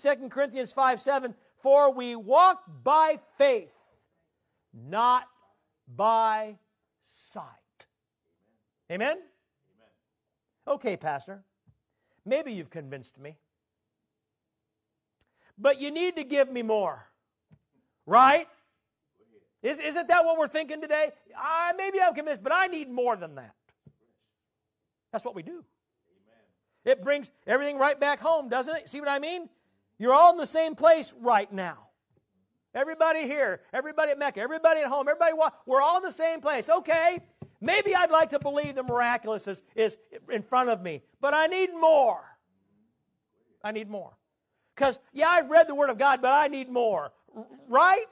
[0.00, 3.72] 2 Corinthians 5 7, for we walk by faith,
[4.72, 5.24] not
[5.88, 6.56] by
[7.04, 7.42] sight.
[8.90, 9.10] Amen?
[9.10, 9.22] Amen?
[10.66, 11.42] Okay, Pastor.
[12.24, 13.36] Maybe you've convinced me.
[15.58, 17.06] But you need to give me more.
[18.06, 18.48] Right?
[19.62, 21.10] Is, isn't that what we're thinking today?
[21.36, 23.54] I, maybe I'm convinced, but I need more than that.
[25.12, 25.50] That's what we do.
[25.52, 25.64] Amen.
[26.84, 28.88] It brings everything right back home, doesn't it?
[28.88, 29.48] See what I mean?
[29.98, 31.78] You're all in the same place right now.
[32.74, 35.32] Everybody here, everybody at Mecca, everybody at home, everybody,
[35.66, 36.68] we're all in the same place.
[36.68, 37.18] Okay,
[37.60, 39.96] maybe I'd like to believe the miraculous is, is
[40.30, 42.24] in front of me, but I need more.
[43.62, 44.12] I need more.
[44.74, 47.12] Because, yeah, I've read the Word of God, but I need more.
[47.68, 48.06] Right?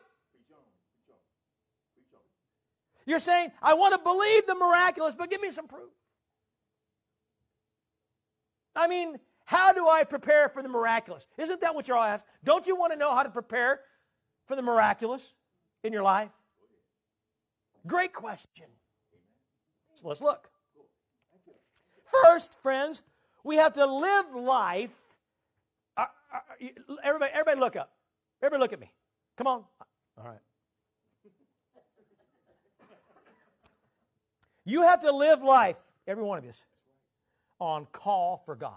[3.07, 5.91] You're saying, I want to believe the miraculous, but give me some proof.
[8.75, 11.25] I mean, how do I prepare for the miraculous?
[11.39, 12.29] Isn't that what you're all asking?
[12.43, 13.81] Don't you want to know how to prepare
[14.47, 15.35] for the miraculous
[15.85, 16.31] in your life?
[17.87, 18.67] Great question.
[19.97, 20.49] So let's look.
[22.05, 23.03] First, friends,
[23.43, 24.91] we have to live life.
[25.97, 26.67] Uh, uh,
[27.03, 27.91] everybody, everybody look up.
[28.43, 28.91] Everybody look at me.
[29.37, 29.65] Come on.
[30.19, 30.39] All right.
[34.65, 36.51] You have to live life, every one of you,
[37.61, 38.75] on call for God.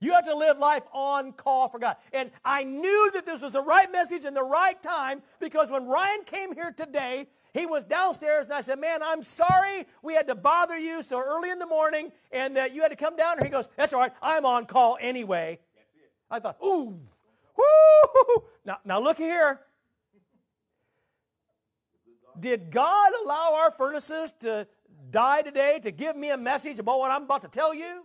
[0.00, 1.96] You have to live life on call for God.
[2.12, 5.86] And I knew that this was the right message in the right time because when
[5.86, 7.26] Ryan came here today,
[7.58, 11.20] he was downstairs and I said, Man, I'm sorry we had to bother you so
[11.20, 13.44] early in the morning and that you had to come down here.
[13.44, 14.12] He goes, That's all right.
[14.22, 15.58] I'm on call anyway.
[16.30, 16.98] I thought, Ooh,
[17.56, 18.44] whoo.
[18.64, 19.60] Now, now look here.
[22.38, 24.66] Did God allow our furnaces to
[25.10, 28.04] die today to give me a message about what I'm about to tell you?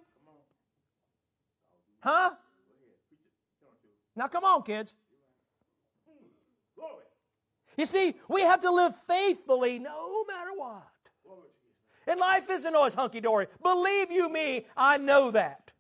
[2.00, 2.32] Huh?
[4.16, 4.96] Now, come on, kids.
[7.78, 10.88] You see, we have to live faithfully no matter what.
[12.06, 13.48] And life isn't always hunky dory.
[13.62, 15.72] Believe you me, I know that.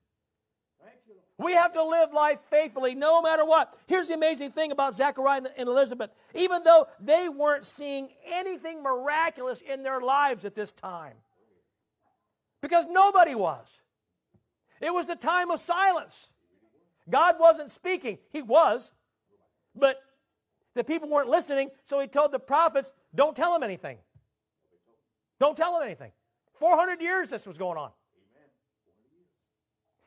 [1.37, 3.75] We have to live life faithfully no matter what.
[3.87, 6.11] Here's the amazing thing about Zechariah and Elizabeth.
[6.35, 11.15] Even though they weren't seeing anything miraculous in their lives at this time,
[12.61, 13.79] because nobody was,
[14.79, 16.29] it was the time of silence.
[17.09, 18.93] God wasn't speaking, He was,
[19.75, 19.97] but
[20.75, 23.97] the people weren't listening, so He told the prophets, don't tell them anything.
[25.39, 26.11] Don't tell them anything.
[26.55, 27.89] 400 years this was going on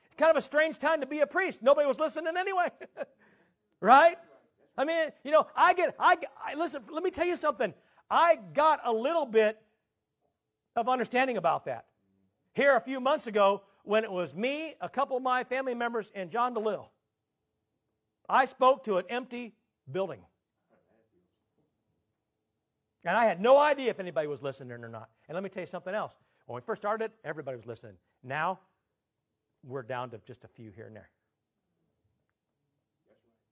[0.07, 1.63] It's kind of a strange time to be a priest.
[1.63, 2.71] Nobody was listening anyway.
[3.81, 4.17] right?
[4.79, 7.73] I mean, you know, I get, I, I, listen, let me tell you something.
[8.11, 9.59] I got a little bit
[10.77, 11.87] of understanding about that.
[12.55, 16.11] Here a few months ago, when it was me, a couple of my family members,
[16.15, 16.87] and John DeLille,
[18.29, 19.55] I spoke to an empty
[19.91, 20.21] building.
[23.07, 25.09] And I had no idea if anybody was listening or not.
[25.29, 26.17] And let me tell you something else.
[26.47, 27.95] When we first started, everybody was listening.
[28.25, 28.59] Now,
[29.65, 31.09] we're down to just a few here and there.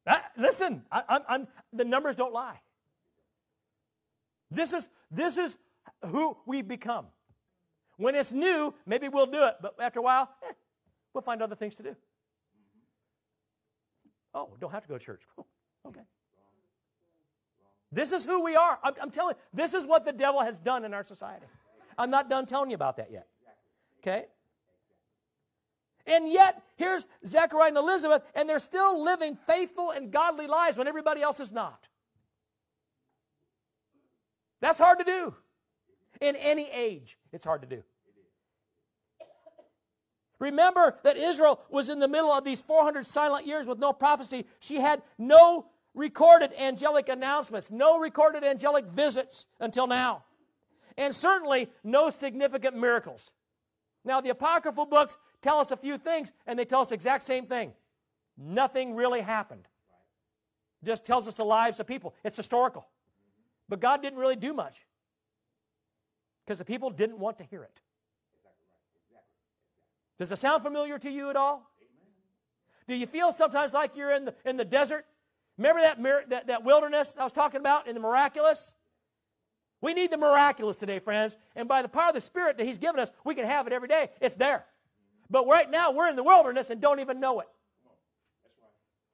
[0.06, 2.60] Uh, listen, I, I'm, the numbers don't lie.
[4.50, 5.56] This is, this is
[6.06, 7.06] who we've become.
[7.96, 10.52] When it's new, maybe we'll do it, but after a while, eh,
[11.14, 11.96] we'll find other things to do.
[14.34, 15.22] Oh, don't have to go to church.
[15.86, 16.00] okay.
[17.94, 18.78] This is who we are.
[18.82, 21.46] I'm, I'm telling you, this is what the devil has done in our society.
[21.96, 23.28] I'm not done telling you about that yet.
[24.00, 24.24] Okay?
[26.06, 30.88] And yet, here's Zechariah and Elizabeth, and they're still living faithful and godly lives when
[30.88, 31.86] everybody else is not.
[34.60, 35.34] That's hard to do.
[36.20, 37.82] In any age, it's hard to do.
[40.40, 44.46] Remember that Israel was in the middle of these 400 silent years with no prophecy.
[44.58, 50.24] She had no recorded angelic announcements, no recorded angelic visits until now,
[50.96, 53.30] and certainly no significant miracles.
[54.04, 57.22] Now, the apocryphal books tell us a few things, and they tell us the exact
[57.22, 57.72] same thing.
[58.36, 59.66] Nothing really happened.
[60.82, 62.14] Just tells us the lives of people.
[62.24, 62.86] It's historical.
[63.68, 64.84] But God didn't really do much
[66.44, 67.80] because the people didn't want to hear it.
[70.18, 71.70] Does it sound familiar to you at all?
[72.86, 75.06] Do you feel sometimes like you're in the, in the desert?
[75.58, 78.72] Remember that, that, that wilderness I was talking about in the miraculous?
[79.80, 81.36] We need the miraculous today, friends.
[81.54, 83.72] And by the power of the Spirit that He's given us, we can have it
[83.72, 84.10] every day.
[84.20, 84.64] It's there.
[85.30, 87.46] But right now, we're in the wilderness and don't even know it.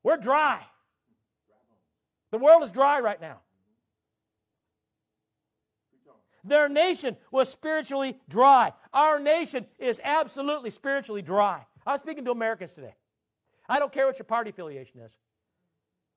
[0.02, 0.60] We're dry.
[2.30, 3.40] The world is dry right now.
[6.44, 8.72] Their nation was spiritually dry.
[8.94, 11.66] Our nation is absolutely spiritually dry.
[11.86, 12.94] I was speaking to Americans today.
[13.68, 15.18] I don't care what your party affiliation is.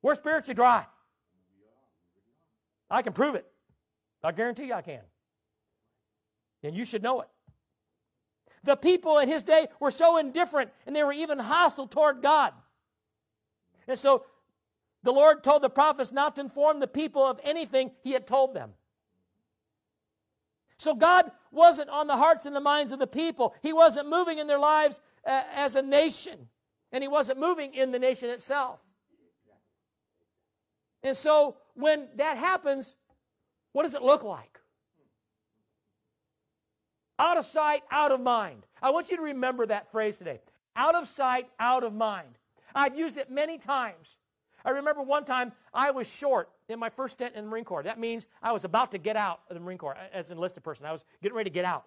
[0.04, 0.86] We're spiritually dry.
[2.92, 3.48] I can prove it.
[4.24, 5.02] I guarantee you I can.
[6.62, 7.28] And you should know it.
[8.64, 12.54] The people in his day were so indifferent and they were even hostile toward God.
[13.88, 14.26] And so
[15.02, 18.54] the Lord told the prophets not to inform the people of anything he had told
[18.54, 18.74] them.
[20.78, 23.56] So God wasn't on the hearts and the minds of the people.
[23.62, 26.50] He wasn't moving in their lives uh, as a nation,
[26.92, 28.80] and He wasn't moving in the nation itself.
[31.04, 32.96] And so when that happens,
[33.74, 34.60] what does it look like?
[37.20, 38.66] Out of sight, out of mind.
[38.82, 40.40] I want you to remember that phrase today.
[40.76, 42.38] Out of sight, out of mind.
[42.74, 44.18] I've used it many times.
[44.66, 47.84] I remember one time I was short in my first stint in the Marine Corps.
[47.84, 50.64] That means I was about to get out of the Marine Corps as an enlisted
[50.64, 50.86] person.
[50.86, 51.86] I was getting ready to get out.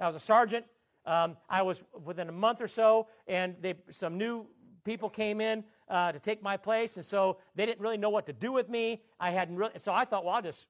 [0.00, 0.64] I was a sergeant.
[1.04, 4.46] Um, I was within a month or so, and they, some new
[4.84, 8.26] people came in uh, to take my place, and so they didn't really know what
[8.26, 9.02] to do with me.
[9.18, 10.66] I hadn't really, so I thought, well, I'll just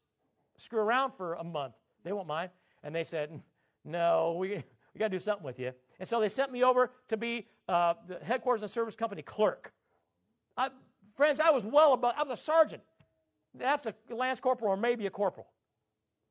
[0.57, 1.75] screw around for a month.
[2.05, 2.51] They won't mind.
[2.83, 3.41] And they said,
[3.85, 5.73] no, we, we got to do something with you.
[5.99, 9.73] And so they sent me over to be uh, the headquarters and service company clerk.
[10.57, 10.71] I,
[11.17, 12.83] friends, I was well above, I was a sergeant.
[13.55, 15.49] That's a lance corporal or maybe a corporal.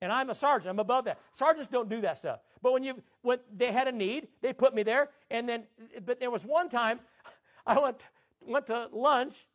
[0.02, 0.70] And I'm a sergeant.
[0.70, 1.20] I'm above that.
[1.32, 2.40] Sergeants don't do that stuff.
[2.62, 5.10] But when you when they had a need, they put me there.
[5.32, 5.64] And then,
[6.06, 7.00] but there was one time
[7.66, 8.06] I went
[8.48, 9.48] went to lunch,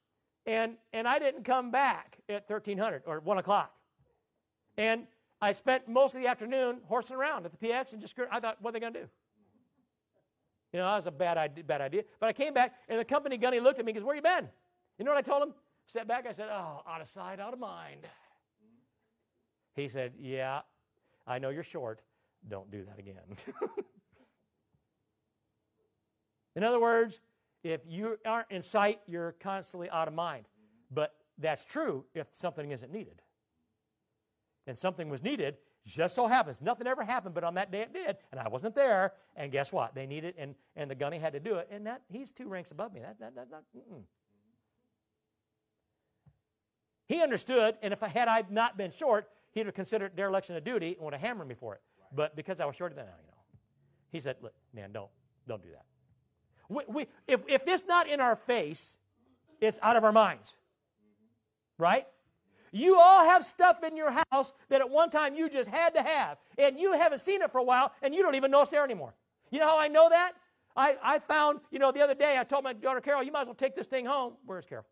[0.47, 3.73] and and I didn't come back at 1300 or one o'clock.
[4.77, 5.07] And
[5.41, 8.59] I spent most of the afternoon horsing around at the PX and just, I thought,
[8.61, 9.09] what are they going to do?
[10.73, 12.05] You know, that was a bad idea, bad idea.
[12.19, 14.23] But I came back, and the company gunny looked at me and goes, Where you
[14.23, 14.49] been?
[14.99, 15.53] You know what I told him?
[15.87, 16.27] Step back.
[16.27, 18.07] I said, Oh, out of sight, out of mind.
[19.75, 20.61] He said, Yeah,
[21.27, 22.01] I know you're short.
[22.49, 23.17] Don't do that again.
[26.57, 27.21] in other words,
[27.63, 30.47] if you aren't in sight, you're constantly out of mind.
[30.91, 33.23] But that's true if something isn't needed
[34.67, 37.93] and something was needed, Just so happens, nothing ever happened, but on that day it
[37.93, 39.15] did, and I wasn't there.
[39.35, 39.95] And guess what?
[39.95, 42.71] They needed, and and the gunny had to do it, and that he's two ranks
[42.71, 43.01] above me.
[43.01, 43.65] That that that not.
[43.77, 44.03] Mm-mm.
[47.09, 50.63] He understood, and if I had I not been short, he'd have considered dereliction of
[50.63, 51.81] duty and would have hammered me for it.
[51.99, 52.17] Right.
[52.17, 53.43] But because I was shorter than then you know,
[54.13, 55.11] he said, "Look, man, don't
[55.49, 55.85] don't do that."
[56.73, 58.97] We, we, if if it's not in our face,
[59.61, 60.57] it's out of our minds,
[61.79, 62.07] right?
[62.73, 66.03] You all have stuff in your house that at one time you just had to
[66.03, 68.71] have, and you haven't seen it for a while, and you don't even know it's
[68.71, 69.13] there anymore.
[69.51, 70.33] You know how I know that?
[70.75, 73.43] I, I found, you know, the other day I told my daughter Carol, you might
[73.43, 74.33] as well take this thing home.
[74.47, 74.87] Where's Carol?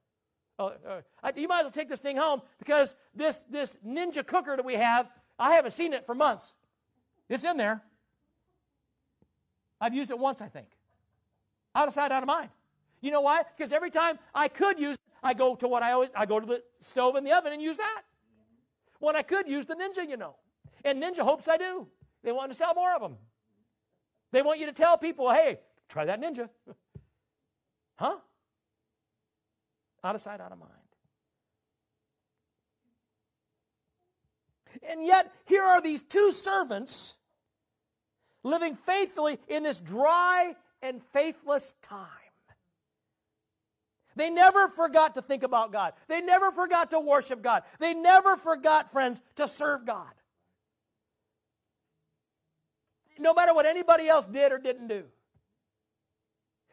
[0.59, 4.27] Oh, uh, I, you might as well take this thing home because this, this ninja
[4.27, 6.53] cooker that we have, I haven't seen it for months.
[7.31, 7.81] It's in there.
[9.81, 10.67] I've used it once, I think.
[11.75, 12.51] Out of sight, out of mind.
[13.01, 13.43] You know why?
[13.57, 16.41] Because every time I could use it, I go to what I always I go
[16.41, 18.03] to the stove in the oven and use that.
[18.99, 20.37] When I could use the Ninja, you know.
[20.85, 21.87] And Ninja hopes I do.
[22.23, 23.17] They want to sell more of them.
[24.33, 25.59] They want you to tell people, hey,
[25.89, 26.49] try that Ninja.
[27.97, 28.17] huh?
[30.05, 30.73] Out of sight, out of mind.
[34.89, 37.17] And yet, here are these two servants
[38.43, 42.07] living faithfully in this dry and faithless time.
[44.17, 45.93] They never forgot to think about God.
[46.09, 47.63] They never forgot to worship God.
[47.79, 50.13] They never forgot, friends, to serve God.
[53.19, 55.05] No matter what anybody else did or didn't do.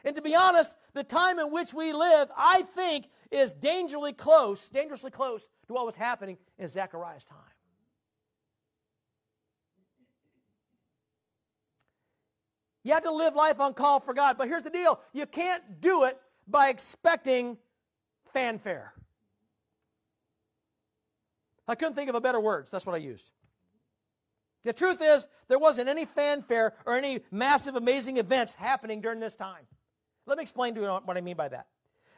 [0.04, 4.70] And to be honest, the time in which we live, I think, is dangerously close,
[4.70, 7.38] dangerously close to what was happening in Zechariah's time.
[12.88, 14.38] You have to live life on call for God.
[14.38, 16.18] But here's the deal you can't do it
[16.48, 17.58] by expecting
[18.32, 18.94] fanfare.
[21.68, 22.72] I couldn't think of a better words.
[22.72, 23.30] That's what I used.
[24.64, 29.36] The truth is, there wasn't any fanfare or any massive, amazing events happening during this
[29.36, 29.68] time.
[30.26, 31.68] Let me explain to you what I mean by that.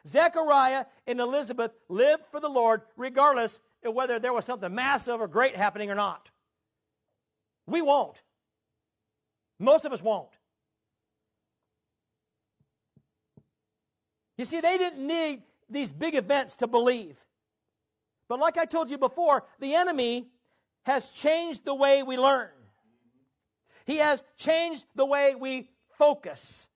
[0.06, 5.26] Zechariah and Elizabeth lived for the Lord regardless of whether there was something massive or
[5.26, 6.28] great happening or not.
[7.66, 8.22] We won't.
[9.58, 10.30] Most of us won't.
[14.40, 17.22] You see, they didn't need these big events to believe.
[18.26, 20.28] But like I told you before, the enemy
[20.84, 22.48] has changed the way we learn.
[23.84, 25.68] He has changed the way we
[25.98, 26.70] focus.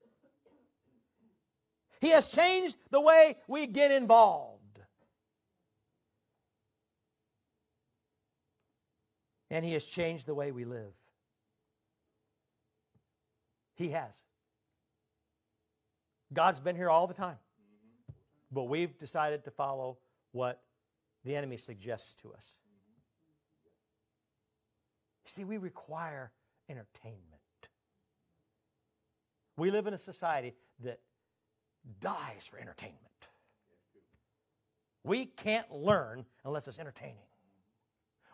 [2.03, 4.79] He has changed the way we get involved.
[9.51, 10.93] And He has changed the way we live.
[13.75, 14.15] He has.
[16.31, 17.39] God's been here all the time.
[18.55, 19.99] But we've decided to follow
[20.31, 20.63] what
[21.25, 22.55] the enemy suggests to us.
[25.27, 26.31] See, we require
[26.69, 27.19] entertainment.
[29.57, 31.01] We live in a society that
[32.01, 32.99] dies for entertainment.
[35.03, 37.17] We can't learn unless it's entertaining.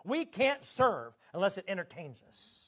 [0.04, 2.66] We can't serve unless it entertains us.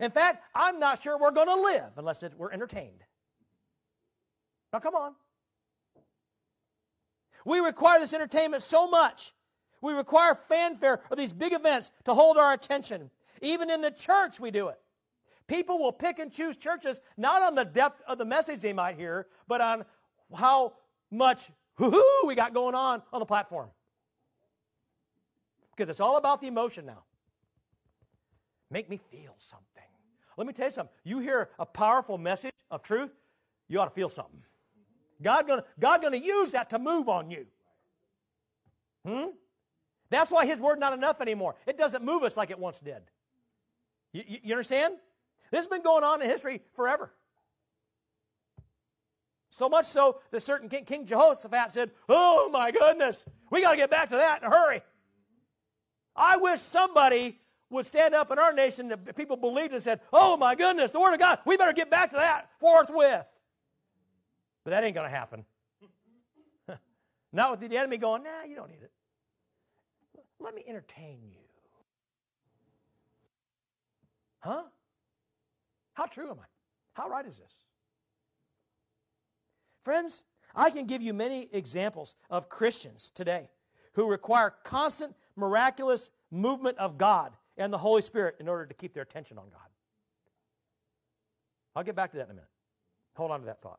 [0.00, 3.04] In fact, I'm not sure we're going to live unless it, we're entertained.
[4.72, 5.14] Now, come on.
[7.44, 9.32] We require this entertainment so much.
[9.80, 13.10] We require fanfare or these big events to hold our attention.
[13.42, 14.78] Even in the church, we do it.
[15.46, 18.96] People will pick and choose churches not on the depth of the message they might
[18.96, 19.84] hear, but on
[20.34, 20.72] how
[21.10, 23.68] much hoo-hoo we got going on on the platform.
[25.76, 27.04] Because it's all about the emotion now.
[28.70, 29.66] Make me feel something.
[30.38, 30.94] Let me tell you something.
[31.04, 33.10] You hear a powerful message of truth,
[33.68, 34.42] you ought to feel something.
[35.24, 37.46] God gonna, God gonna use that to move on you.
[39.04, 39.30] Hmm?
[40.10, 41.56] That's why His word not enough anymore.
[41.66, 43.02] It doesn't move us like it once did.
[44.12, 44.94] You, you, you understand?
[45.50, 47.10] This has been going on in history forever.
[49.50, 53.76] So much so that certain King, King Jehoshaphat said, Oh my goodness, we got to
[53.76, 54.82] get back to that in a hurry.
[56.16, 60.36] I wish somebody would stand up in our nation that people believed and said, Oh
[60.36, 63.24] my goodness, the Word of God, we better get back to that forthwith.
[64.64, 65.44] But that ain't going to happen.
[67.32, 68.90] Not with the enemy going, nah, you don't need it.
[70.40, 71.38] Let me entertain you.
[74.40, 74.62] Huh?
[75.94, 76.46] How true am I?
[76.94, 77.54] How right is this?
[79.84, 80.22] Friends,
[80.54, 83.48] I can give you many examples of Christians today
[83.94, 88.92] who require constant, miraculous movement of God and the Holy Spirit in order to keep
[88.92, 89.60] their attention on God.
[91.76, 92.48] I'll get back to that in a minute.
[93.16, 93.78] Hold on to that thought.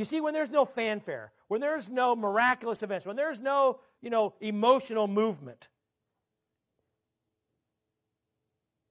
[0.00, 4.08] You see, when there's no fanfare, when there's no miraculous events, when there's no, you
[4.08, 5.68] know, emotional movement,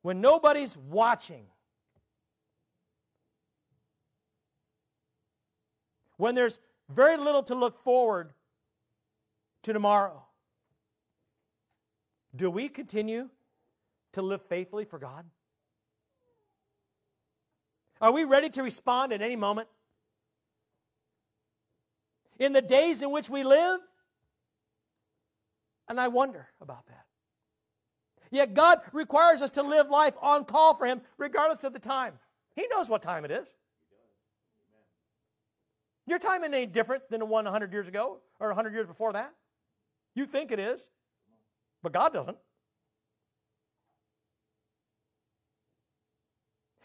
[0.03, 1.47] when nobody's watching,
[6.18, 8.32] when there's very little to look forward
[9.64, 10.22] to tomorrow,
[12.36, 13.30] do we continue
[14.12, 15.26] to live faithfully for God?
[17.99, 19.70] Are we ready to respond at any moment?
[22.39, 23.79] In the days in which we live?
[25.87, 27.05] And I wonder about that.
[28.31, 32.13] Yet God requires us to live life on call for Him, regardless of the time.
[32.55, 33.47] He knows what time it is.
[36.05, 39.13] Your time ain't any different than the one 100 years ago or 100 years before
[39.13, 39.33] that.
[40.15, 40.89] You think it is,
[41.83, 42.37] but God doesn't.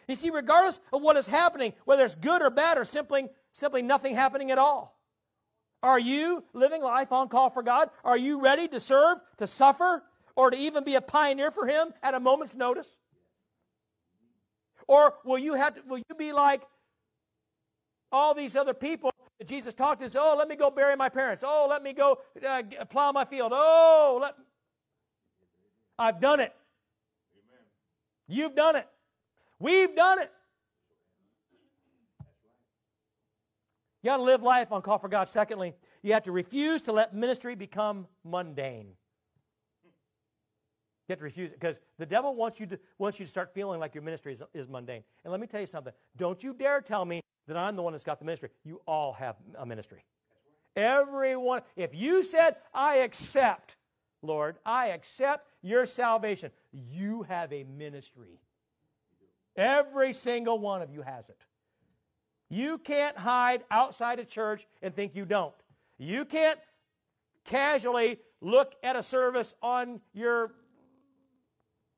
[0.07, 3.81] You see, regardless of what is happening, whether it's good or bad or simply, simply
[3.81, 4.99] nothing happening at all,
[5.85, 7.91] are you living life on call for God?
[8.05, 10.03] Are you ready to serve, to suffer,
[10.35, 12.97] or to even be a pioneer for Him at a moment's notice?
[14.89, 16.63] Or will you have to, will you be like
[18.11, 20.09] all these other people that Jesus talked to?
[20.09, 21.45] Say, oh, let me go bury my parents.
[21.47, 22.17] Oh, let me go
[22.49, 23.53] uh, plow my field.
[23.55, 24.37] Oh, let.
[25.99, 26.55] I've done it.
[27.35, 27.65] Amen.
[28.27, 28.89] You've done it.
[29.59, 30.31] We've done it.
[34.05, 35.29] You got to live life on call for God.
[35.29, 38.89] Secondly, you have to refuse to let ministry become mundane.
[41.09, 43.55] You have to refuse it because the devil wants you to wants you to start
[43.55, 45.05] feeling like your ministry is, is mundane.
[45.25, 45.95] And let me tell you something.
[46.19, 48.51] Don't you dare tell me that I'm the one that's got the ministry.
[48.63, 50.05] You all have a ministry.
[50.77, 51.63] Everyone.
[51.75, 53.77] If you said, I accept,
[54.21, 58.39] Lord, I accept your salvation, you have a ministry.
[59.57, 61.39] Every single one of you has it.
[62.55, 65.53] You can't hide outside a church and think you don't.
[65.99, 66.61] You can't
[67.45, 70.53] casually look at a service on your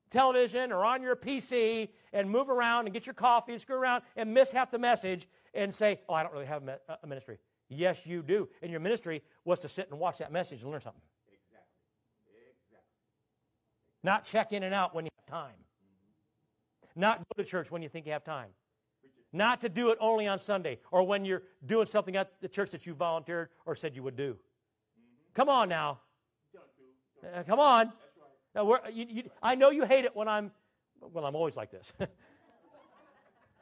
[0.09, 4.03] television or on your PC and move around and get your coffee and screw around
[4.17, 7.37] and miss half the message and say, Oh, I don't really have a uh, ministry.
[7.69, 8.49] Yes, you do.
[8.63, 11.03] And your ministry was to sit and watch that message and learn something.
[11.29, 12.33] Exactly.
[12.65, 12.89] Exactly.
[14.03, 15.59] Not check in and out when you have time.
[16.95, 18.49] Not go to church when you think you have time.
[19.37, 22.71] Not to do it only on Sunday or when you're doing something at the church
[22.71, 24.37] that you volunteered or said you would do.
[25.35, 25.99] Come on now.
[27.23, 27.93] Uh, come on.
[28.55, 30.53] Now, you, you, I know you hate it when I'm,
[31.01, 31.93] well, I'm always like this.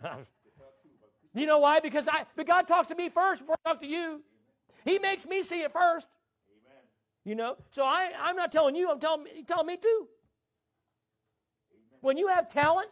[1.34, 1.80] you know why?
[1.80, 4.22] Because I, but God talks to me first before I talk to you.
[4.84, 6.06] He makes me see it first.
[6.48, 6.82] Amen.
[7.24, 8.90] You know, so I, I'm not telling you.
[8.90, 10.08] I'm telling, telling me too.
[11.72, 11.98] Amen.
[12.00, 12.88] When you have talent,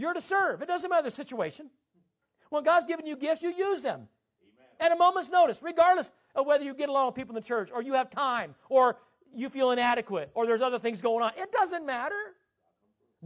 [0.00, 0.62] you're to serve.
[0.62, 1.70] It doesn't matter the situation.
[2.48, 4.08] When God's given you gifts, you use them.
[4.42, 4.66] Amen.
[4.80, 7.70] At a moment's notice, regardless of whether you get along with people in the church
[7.72, 8.96] or you have time or
[9.34, 11.32] you feel inadequate or there's other things going on.
[11.36, 12.14] It doesn't matter.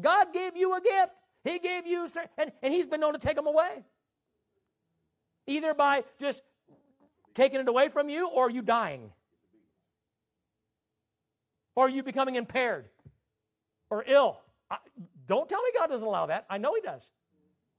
[0.00, 1.12] God gave you a gift.
[1.44, 2.08] He gave you,
[2.38, 3.84] and, and He's been known to take them away.
[5.46, 6.42] Either by just
[7.34, 9.10] taking it away from you or you dying.
[11.76, 12.86] Or you becoming impaired
[13.90, 14.38] or ill.
[15.26, 16.46] Don't tell me God doesn't allow that.
[16.50, 17.08] I know He does.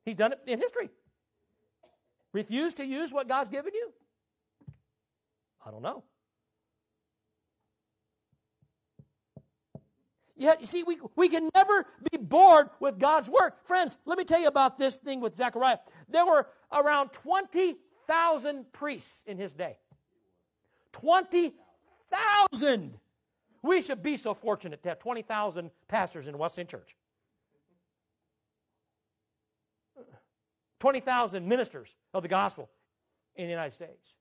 [0.03, 0.89] He's done it in history.
[2.33, 3.93] Refuse to use what God's given you?
[5.65, 6.03] I don't know.
[10.37, 13.65] Yet, you see, we, we can never be bored with God's work.
[13.65, 15.77] Friends, let me tell you about this thing with Zechariah.
[16.09, 19.77] There were around 20,000 priests in his day.
[20.91, 22.97] 20,000!
[23.63, 26.97] We should be so fortunate to have 20,000 pastors in Wesleyan Church.
[30.85, 32.69] 20,000 ministers of the gospel
[33.35, 34.13] in the United States.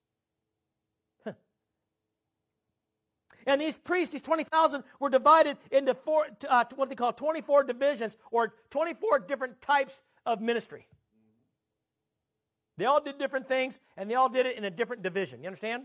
[3.47, 8.17] And these priests, these 20,000, were divided into four, uh, what they call 24 divisions
[8.31, 10.87] or 24 different types of ministry.
[12.79, 15.43] They all did different things, and they all did it in a different division.
[15.43, 15.83] You understand?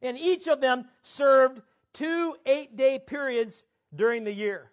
[0.00, 0.08] Exactly.
[0.08, 1.60] And each of them served
[1.92, 4.70] two eight day periods during the year.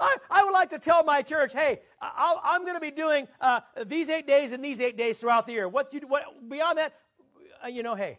[0.00, 3.26] I, I would like to tell my church, hey, i am going to be doing
[3.40, 5.68] uh, these eight days and these eight days throughout the year.
[5.68, 6.94] What you what beyond that,
[7.64, 8.18] uh, you know, hey,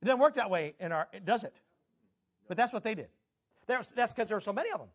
[0.00, 1.54] it doesn't work that way in our, does it?
[2.48, 3.08] But that's what they did.
[3.66, 4.88] There's, that's because there are so many of them.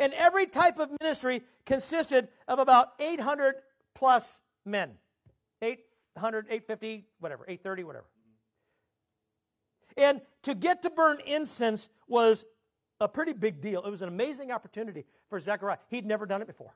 [0.00, 3.56] And every type of ministry consisted of about 800
[3.94, 4.92] plus men.
[5.60, 8.06] 800, 850, whatever, 830, whatever.
[9.98, 12.46] And to get to burn incense was
[13.00, 13.82] a pretty big deal.
[13.84, 15.78] It was an amazing opportunity for Zechariah.
[15.88, 16.74] He'd never done it before.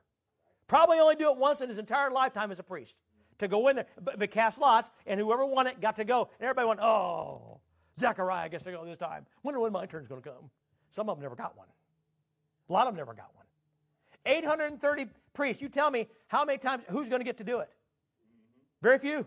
[0.67, 2.97] Probably only do it once in his entire lifetime as a priest.
[3.39, 6.29] To go in there, but, cast lots, and whoever won it got to go.
[6.39, 7.59] And everybody went, oh,
[7.99, 9.25] Zechariah gets to go this time.
[9.41, 10.49] Wonder when my turn's going to come.
[10.91, 11.67] Some of them never got one.
[12.69, 13.45] A lot of them never got one.
[14.25, 15.61] 830 priests.
[15.61, 17.69] You tell me how many times, who's going to get to do it?
[18.81, 19.25] Very few.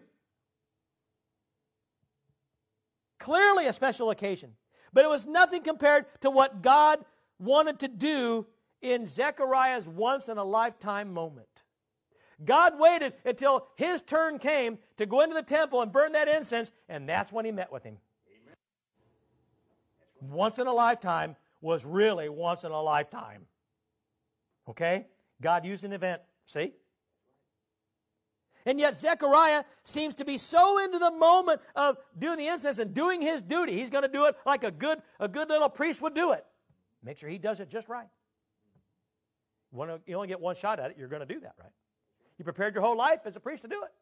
[3.19, 4.53] Clearly a special occasion.
[4.93, 7.05] But it was nothing compared to what God
[7.39, 8.47] wanted to do
[8.81, 11.49] in Zechariah's once in a lifetime moment.
[12.45, 16.71] God waited until his turn came to go into the temple and burn that incense,
[16.89, 17.97] and that's when he met with him.
[20.21, 23.47] Once in a lifetime was really once in a lifetime.
[24.69, 25.07] Okay?
[25.41, 26.21] God used an event.
[26.47, 26.73] See?
[28.67, 32.93] And yet, Zechariah seems to be so into the moment of doing the incense and
[32.93, 33.75] doing his duty.
[33.75, 36.45] He's going to do it like a good, a good little priest would do it.
[37.05, 38.09] Make sure he does it just right.
[39.73, 41.71] You, only get one shot at it, you're going to do that right.
[42.39, 43.93] You prepared your whole life as a priest to do it.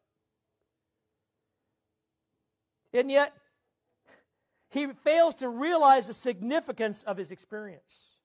[2.97, 3.33] And yet,
[4.69, 8.17] he fails to realize the significance of his experience.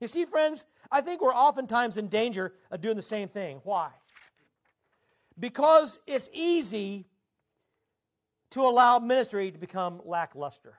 [0.00, 3.60] You see, friends, I think we're oftentimes in danger of doing the same thing.
[3.64, 3.90] Why?
[5.38, 7.06] Because it's easy
[8.50, 10.78] to allow ministry to become lackluster.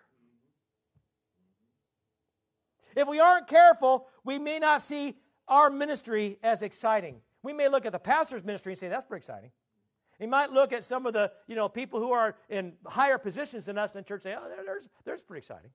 [2.96, 5.16] If we aren't careful, we may not see
[5.48, 7.22] our ministry as exciting.
[7.44, 9.52] We may look at the pastor's ministry and say, that's pretty exciting.
[10.20, 13.66] He might look at some of the, you know, people who are in higher positions
[13.66, 15.70] than us in church and say, oh, there's, there's pretty exciting.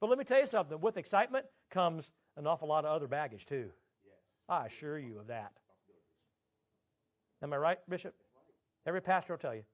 [0.00, 0.80] But let me tell you something.
[0.80, 3.70] With excitement comes an awful lot of other baggage, too.
[4.48, 5.52] I assure you of that.
[7.42, 8.14] Am I right, Bishop?
[8.86, 9.64] Every pastor will tell you.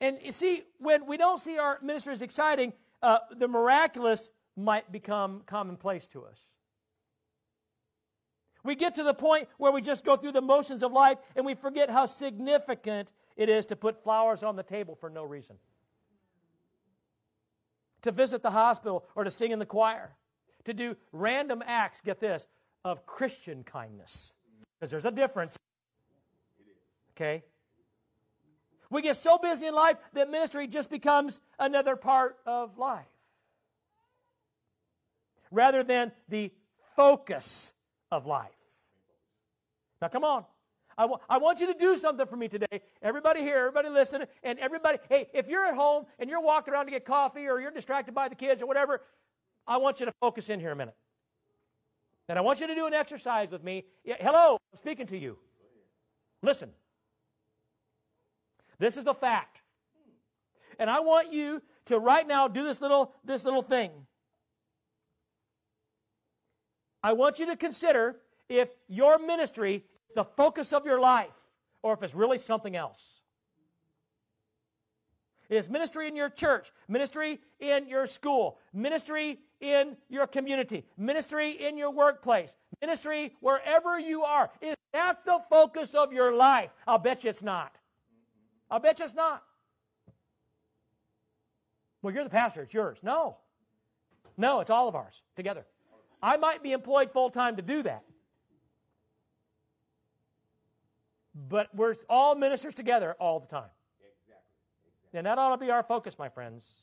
[0.00, 4.90] And you see, when we don't see our ministry as exciting, uh, the miraculous might
[4.92, 6.46] become commonplace to us.
[8.62, 11.46] We get to the point where we just go through the motions of life and
[11.46, 15.56] we forget how significant it is to put flowers on the table for no reason.
[18.02, 20.16] To visit the hospital or to sing in the choir.
[20.64, 22.48] To do random acts, get this,
[22.86, 24.32] of Christian kindness.
[24.78, 25.58] Because there's a difference.
[27.16, 27.42] Okay?
[28.90, 33.04] We get so busy in life that ministry just becomes another part of life
[35.50, 36.52] rather than the
[36.94, 37.72] focus
[38.12, 38.50] of life.
[40.00, 40.44] Now, come on.
[40.96, 42.80] I, w- I want you to do something for me today.
[43.02, 46.84] Everybody here, everybody listen, and everybody, hey, if you're at home and you're walking around
[46.84, 49.02] to get coffee or you're distracted by the kids or whatever,
[49.66, 50.94] I want you to focus in here a minute.
[52.28, 53.84] And I want you to do an exercise with me.
[54.04, 55.38] Yeah, hello, I'm speaking to you.
[56.42, 56.70] Listen.
[58.78, 59.62] This is the fact.
[60.78, 63.90] And I want you to right now do this little this little thing.
[67.02, 68.16] I want you to consider
[68.48, 71.28] if your ministry is the focus of your life
[71.82, 73.15] or if it's really something else.
[75.48, 81.78] Is ministry in your church, ministry in your school, ministry in your community, ministry in
[81.78, 84.50] your workplace, ministry wherever you are.
[84.60, 86.70] Is that the focus of your life?
[86.86, 87.76] I'll bet you it's not.
[88.70, 89.42] I'll bet you it's not.
[92.02, 92.98] Well, you're the pastor, it's yours.
[93.02, 93.36] No.
[94.36, 95.64] No, it's all of ours together.
[96.22, 98.04] I might be employed full time to do that.
[101.48, 103.70] But we're all ministers together all the time.
[105.16, 106.82] And that ought to be our focus, my friends.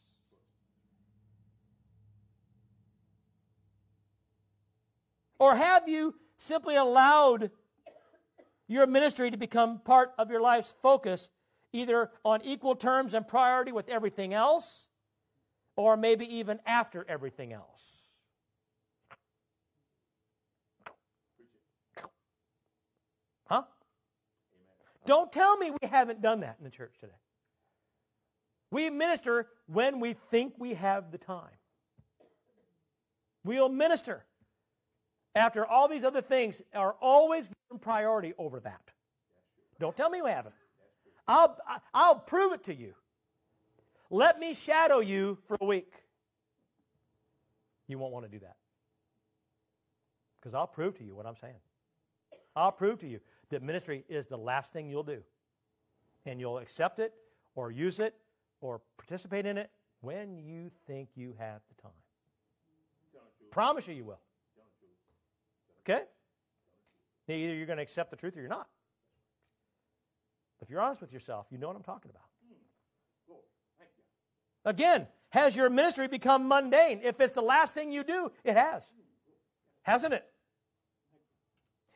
[5.38, 7.52] Or have you simply allowed
[8.68, 11.30] your ministry to become part of your life's focus,
[11.74, 14.88] either on equal terms and priority with everything else,
[15.76, 18.08] or maybe even after everything else?
[23.46, 23.64] Huh?
[25.06, 27.14] Don't tell me we haven't done that in the church today.
[28.74, 31.60] We minister when we think we have the time.
[33.46, 34.26] We'll minister
[35.36, 38.82] after all these other things are always given priority over that.
[39.80, 40.56] Don't tell me we haven't.
[41.28, 41.56] I'll,
[41.94, 42.96] I'll prove it to you.
[44.10, 45.94] Let me shadow you for a week.
[47.88, 48.56] You won't want to do that.
[50.40, 51.62] Because I'll prove to you what I'm saying.
[52.56, 53.20] I'll prove to you
[53.52, 55.22] that ministry is the last thing you'll do.
[56.26, 57.14] And you'll accept it
[57.54, 58.16] or use it
[58.64, 59.70] or participate in it
[60.02, 61.92] when you think you have the time.
[63.52, 64.20] Promise you you will.
[65.82, 66.04] Okay?
[67.28, 68.68] Either you're going to accept the truth or you're not.
[70.62, 72.24] If you're honest with yourself, you know what I'm talking about.
[74.66, 77.02] Again, has your ministry become mundane?
[77.04, 78.90] If it's the last thing you do, it has.
[79.82, 80.24] Hasn't it?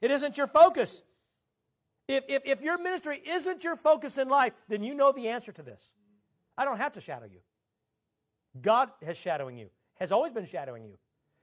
[0.01, 1.01] It isn't your focus.
[2.09, 5.53] If, if, if your ministry isn't your focus in life, then you know the answer
[5.53, 5.93] to this.
[6.57, 7.39] I don't have to shadow you.
[8.61, 10.97] God has shadowing you, has always been shadowing you.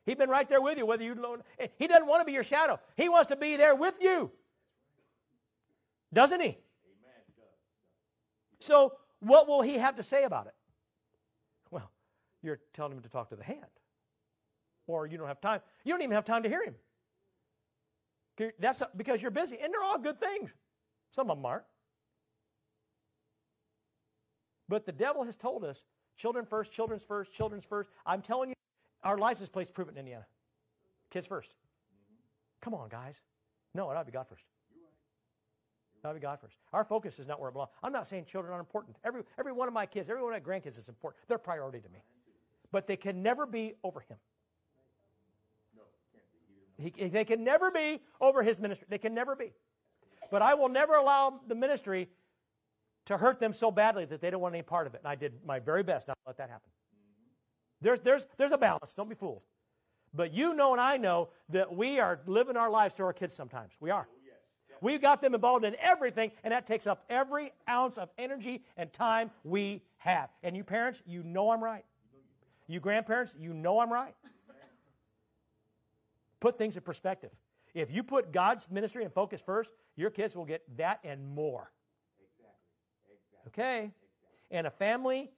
[0.05, 1.39] He's been right there with you, whether you know.
[1.79, 2.79] He doesn't want to be your shadow.
[2.97, 4.31] He wants to be there with you.
[6.12, 6.59] Doesn't he?
[8.61, 10.55] So, what will he have to say about it?
[11.71, 11.91] Well,
[12.43, 13.61] you're telling him to talk to the hand.
[14.87, 15.61] Or you don't have time.
[15.85, 16.75] You don't even have time to hear him.
[18.59, 19.57] That's because you're busy.
[19.62, 20.53] And they're all good things.
[21.11, 21.65] Some of them aren't.
[24.69, 25.85] But the devil has told us
[26.17, 27.91] children first, children's first, children's first.
[28.07, 28.55] I'm telling you,
[29.03, 30.27] our license plates prove it in Indiana.
[31.11, 31.49] Kids 1st
[32.61, 33.21] Come on, guys.
[33.75, 34.45] No, it ought to be God first.
[36.03, 36.57] It ought to be God first.
[36.73, 37.71] Our focus is not where it belongs.
[37.83, 38.97] I'm not saying children aren't important.
[39.05, 41.23] Every, every one of my kids, every one of my grandkids is important.
[41.29, 42.01] They're priority to me.
[42.73, 44.17] But they can never be over him.
[46.77, 48.87] He, they can never be over his ministry.
[48.91, 49.53] They can never be.
[50.31, 52.09] But I will never allow the ministry
[53.07, 55.01] to hurt them so badly that they don't want any part of it.
[55.01, 56.71] And I did my very best not to let that happen.
[57.81, 58.95] There's, there's, there's a balance.
[58.95, 59.43] Don't be fooled.
[60.15, 63.35] But you know and I know that we are living our lives to our kids
[63.35, 63.73] sometimes.
[63.81, 64.07] We are.
[64.09, 68.63] Oh, We've got them involved in everything, and that takes up every ounce of energy
[68.77, 70.31] and time we have.
[70.43, 71.85] And you parents, you know I'm right.
[72.67, 74.15] You grandparents, you know I'm right.
[76.41, 77.31] Put things in perspective.
[77.75, 81.71] If you put God's ministry and focus first, your kids will get that and more.
[83.49, 83.91] Okay?
[84.51, 85.31] And a family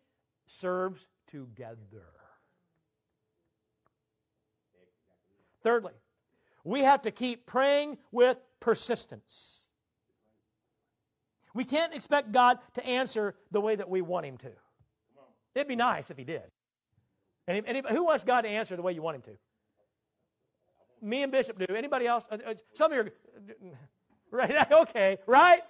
[0.47, 1.77] serves together.
[5.63, 5.95] Thirdly,
[6.63, 9.63] we have to keep praying with persistence.
[11.55, 14.51] We can't expect God to answer the way that we want Him to.
[15.55, 16.43] It'd be nice if He did.
[17.49, 19.31] And, who wants God to answer the way you want Him to?
[21.07, 21.75] Me and Bishop do.
[21.75, 22.29] Anybody else?
[22.31, 23.79] Uh, uh, some of you are,
[24.31, 24.67] right?
[24.73, 25.63] Okay, right?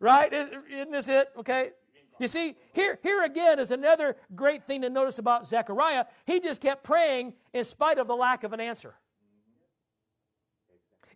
[0.00, 0.32] Right?
[0.32, 1.30] Isn't this it?
[1.38, 1.70] Okay.
[2.18, 6.04] You see, here, here again is another great thing to notice about Zechariah.
[6.26, 8.94] He just kept praying in spite of the lack of an answer.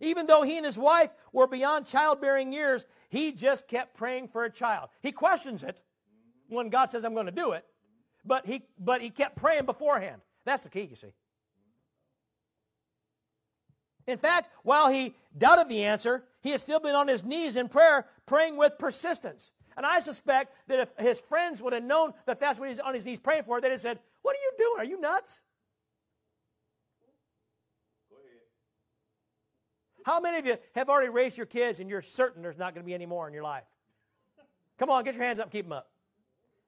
[0.01, 4.43] Even though he and his wife were beyond childbearing years, he just kept praying for
[4.43, 4.89] a child.
[5.01, 5.81] He questions it
[6.47, 7.65] when God says, I'm going to do it,
[8.25, 10.21] but he, but he kept praying beforehand.
[10.45, 11.13] That's the key, you see.
[14.07, 17.69] In fact, while he doubted the answer, he had still been on his knees in
[17.69, 19.51] prayer, praying with persistence.
[19.79, 22.93] And I suspect that if his friends would have known that that's what he's on
[22.93, 24.73] his knees praying for, they'd have said, What are you doing?
[24.77, 25.39] Are you nuts?
[30.03, 32.83] How many of you have already raised your kids and you're certain there's not going
[32.83, 33.63] to be any more in your life?
[34.77, 35.89] Come on, get your hands up, keep them up.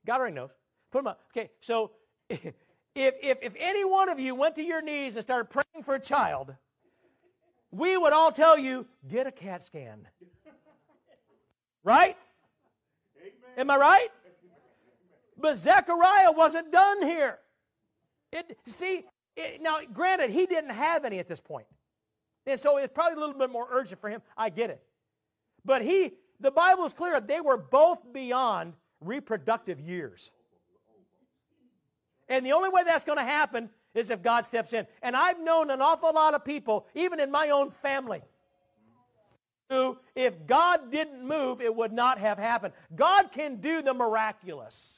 [0.06, 0.52] God already knows.
[0.90, 1.20] Put them up.
[1.36, 1.92] Okay, so
[2.30, 2.54] if,
[2.96, 6.00] if, if any one of you went to your knees and started praying for a
[6.00, 6.56] child,
[7.72, 10.08] we would all tell you, get a CAT scan.
[11.84, 12.16] Right?
[13.62, 14.08] Am I right?
[15.38, 17.38] But Zechariah wasn't done here.
[18.32, 19.06] It, see,
[19.38, 21.68] it, now granted, he didn't have any at this point.
[22.48, 24.24] And so it's probably a little bit more urgent for him.
[24.36, 24.82] I get it.
[25.64, 30.32] But he, the Bible is clear, they were both beyond reproductive years.
[32.28, 34.88] And the only way that's going to happen is if God steps in.
[35.04, 38.22] And I've known an awful lot of people, even in my own family,
[40.16, 42.74] if God didn't move, it would not have happened.
[42.96, 44.98] God can do the miraculous.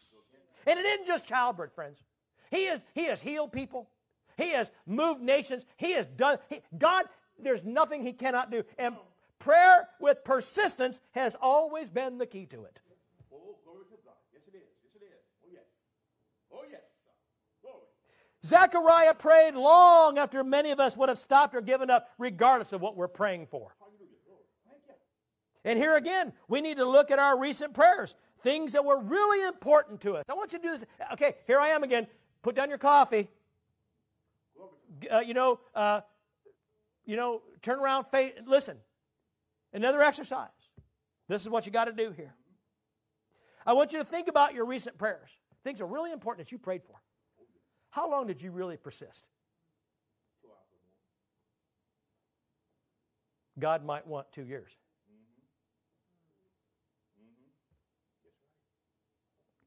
[0.65, 2.01] And it isn't just childbirth, friends.
[2.49, 3.89] He has, he has healed people.
[4.38, 5.65] He has moved nations.
[5.78, 7.05] He has done, he, God
[7.39, 8.63] there's nothing he cannot do.
[8.78, 8.95] And
[9.39, 12.80] prayer with persistence has always been the key to it.
[13.32, 14.13] Oh, glory to God.
[14.34, 14.63] Yes, it is.
[14.84, 15.59] Yes, it is.
[16.51, 16.82] Oh, yes.
[17.65, 18.49] Oh, yes.
[18.49, 22.82] Zechariah prayed long after many of us would have stopped or given up, regardless of
[22.82, 23.76] what we're praying for.
[25.66, 29.47] And here again, we need to look at our recent prayers, things that were really
[29.47, 30.26] important to us.
[30.30, 30.86] I want you to do this.
[31.14, 32.07] Okay, here I am again.
[32.41, 33.30] Put down your coffee.
[35.11, 36.01] Uh, you know, uh,
[37.05, 38.78] you know, turn around, face, listen.
[39.74, 40.49] Another exercise.
[41.28, 42.34] This is what you got to do here.
[43.66, 45.30] I want you to think about your recent prayers.
[45.64, 46.95] Things are really important that you prayed for.
[47.89, 49.26] How long did you really persist?
[53.59, 54.72] God might want two years.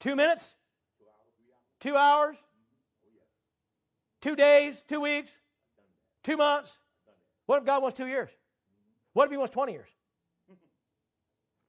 [0.06, 0.54] Two minutes?
[1.80, 2.36] Two hours?
[4.20, 4.84] Two days?
[4.86, 5.36] Two weeks?
[6.22, 6.78] Two months?
[7.46, 8.30] What if God wants two years?
[9.14, 9.88] What if He wants 20 years?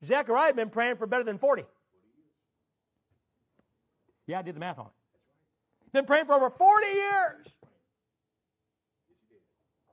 [0.05, 1.63] Zechariah had been praying for better than 40.
[4.27, 5.91] Yeah, I did the math on it.
[5.91, 7.47] Been praying for over 40 years.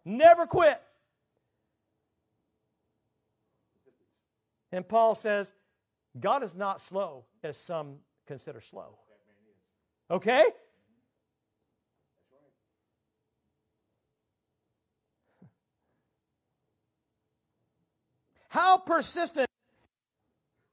[0.04, 0.82] Never quit.
[4.70, 5.54] And Paul says,
[6.20, 8.98] God is not slow as some consider slow.
[10.10, 10.44] Okay?
[18.48, 19.48] How persistent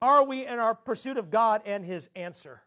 [0.01, 2.61] are we in our pursuit of God and His answer?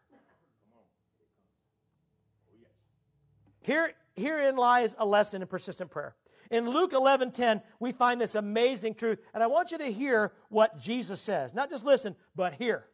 [3.61, 6.15] Here, herein lies a lesson in persistent prayer.
[6.51, 10.77] In Luke 11:10, we find this amazing truth, and I want you to hear what
[10.77, 11.53] Jesus says.
[11.53, 12.85] Not just listen, but hear.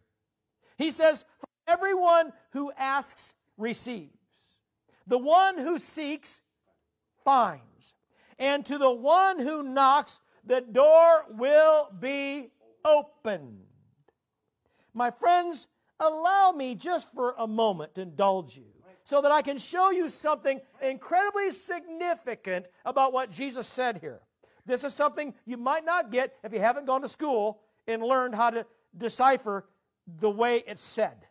[0.77, 4.17] He says, "For everyone who asks receives.
[5.07, 6.41] The one who seeks
[7.23, 7.95] finds.
[8.39, 12.51] And to the one who knocks, the door will be
[12.83, 13.67] opened."
[14.93, 15.67] My friends,
[15.99, 20.09] allow me just for a moment to indulge you so that I can show you
[20.09, 24.21] something incredibly significant about what Jesus said here.
[24.65, 28.35] This is something you might not get if you haven't gone to school and learned
[28.35, 29.67] how to decipher
[30.07, 31.27] the way it's said.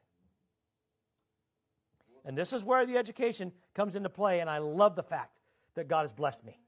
[2.24, 5.38] And this is where the education comes into play, and I love the fact
[5.74, 6.58] that God has blessed me.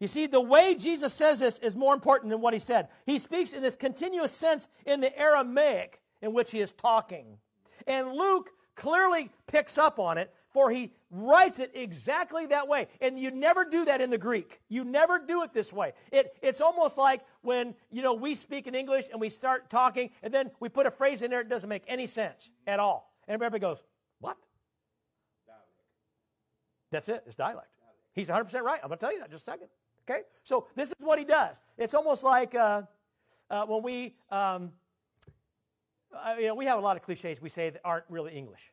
[0.00, 2.88] You see, the way Jesus says this is more important than what he said.
[3.04, 7.38] He speaks in this continuous sense in the Aramaic in which he is talking.
[7.86, 12.88] And Luke clearly picks up on it, for he writes it exactly that way.
[13.00, 14.60] And you never do that in the Greek.
[14.68, 15.92] You never do it this way.
[16.10, 20.10] It, it's almost like when, you know, we speak in English and we start talking,
[20.22, 23.12] and then we put a phrase in there, it doesn't make any sense at all.
[23.26, 23.78] And everybody goes,
[24.20, 24.36] what?
[26.90, 27.22] That's it.
[27.26, 27.68] It's dialect.
[28.14, 28.80] He's 100% right.
[28.82, 29.68] I'm going to tell you that just a second.
[30.08, 30.22] Okay?
[30.42, 31.60] So this is what he does.
[31.76, 32.82] It's almost like uh,
[33.50, 34.72] uh, when we, um,
[36.14, 38.72] uh, you know, we have a lot of cliches we say that aren't really English.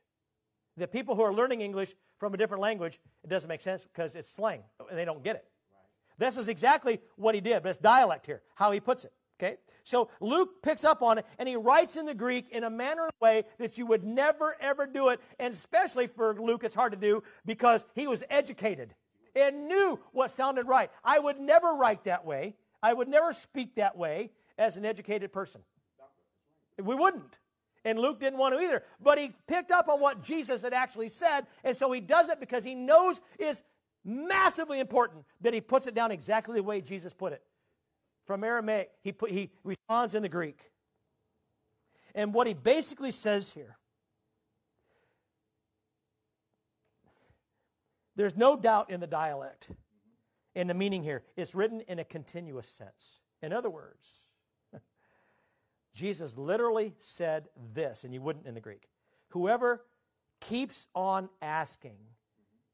[0.77, 4.15] The people who are learning English from a different language, it doesn't make sense because
[4.15, 5.45] it's slang and they don't get it.
[5.71, 6.27] Right.
[6.27, 9.13] This is exactly what he did, but it's dialect here, how he puts it.
[9.39, 9.57] Okay?
[9.83, 13.03] So Luke picks up on it and he writes in the Greek in a manner
[13.03, 15.21] and way that you would never ever do it.
[15.39, 18.95] And especially for Luke, it's hard to do because he was educated
[19.35, 20.89] and knew what sounded right.
[21.03, 22.55] I would never write that way.
[22.81, 25.61] I would never speak that way as an educated person.
[26.81, 27.37] We wouldn't.
[27.85, 28.83] And Luke didn't want to either.
[29.01, 32.39] But he picked up on what Jesus had actually said, and so he does it
[32.39, 33.61] because he knows is
[34.03, 37.43] massively important that he puts it down exactly the way Jesus put it.
[38.25, 40.71] From Aramaic, he, put, he responds in the Greek.
[42.15, 43.77] And what he basically says here
[48.15, 49.69] there's no doubt in the dialect,
[50.55, 51.21] in the meaning here.
[51.35, 53.19] It's written in a continuous sense.
[53.41, 54.24] In other words,
[55.95, 58.89] Jesus literally said this, and you wouldn't in the Greek.
[59.29, 59.81] Whoever
[60.41, 61.95] keeps on asking,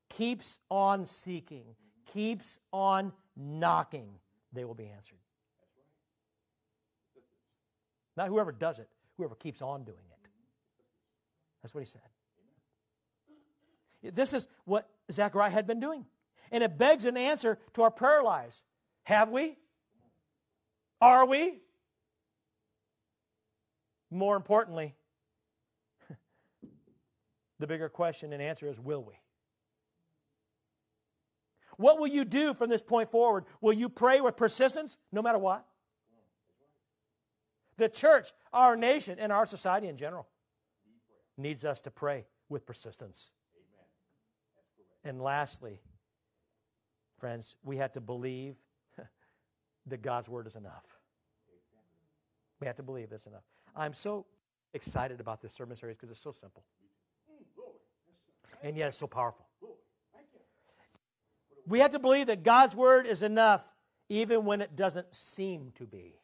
[0.09, 1.63] keeps on seeking,
[2.11, 4.09] keeps on knocking,
[4.51, 5.19] they will be answered.
[8.17, 10.29] Not whoever does it, whoever keeps on doing it.
[11.61, 12.01] That's what he said.
[14.15, 16.07] This is what Zechariah had been doing.
[16.51, 18.63] And it begs an answer to our prayer lives.
[19.03, 19.57] Have we?
[20.99, 21.59] Are we?
[24.11, 24.93] More importantly,
[27.59, 29.13] the bigger question and answer is will we?
[31.77, 33.45] What will you do from this point forward?
[33.61, 35.65] Will you pray with persistence no matter what?
[37.77, 40.27] The church, our nation, and our society in general
[41.37, 43.31] needs us to pray with persistence.
[45.03, 45.81] And lastly,
[47.17, 48.55] friends, we have to believe
[49.87, 50.85] that God's word is enough.
[52.59, 53.50] We have to believe it's enough.
[53.75, 54.25] I'm so
[54.73, 56.63] excited about this sermon series because it's so simple.
[58.63, 59.47] And yet it's so powerful.
[61.67, 63.63] We have to believe that God's word is enough
[64.09, 66.15] even when it doesn't seem to be.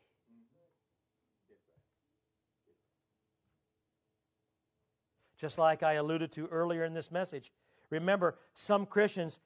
[5.38, 7.52] Just like I alluded to earlier in this message.
[7.89, 9.39] Remember, some Christians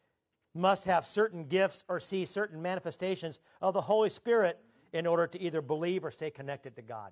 [0.54, 4.58] must have certain gifts or see certain manifestations of the Holy Spirit
[4.94, 7.12] in order to either believe or stay connected to God.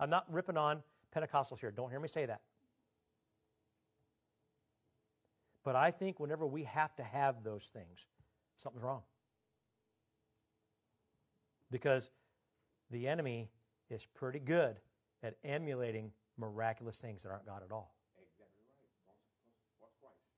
[0.00, 0.82] I'm not ripping on
[1.14, 1.70] Pentecostals here.
[1.70, 2.40] Don't hear me say that.
[5.62, 8.06] But I think whenever we have to have those things,
[8.56, 9.02] something's wrong.
[11.70, 12.10] Because
[12.90, 13.50] the enemy
[13.90, 14.76] is pretty good
[15.22, 17.94] at emulating miraculous things that aren't God at all.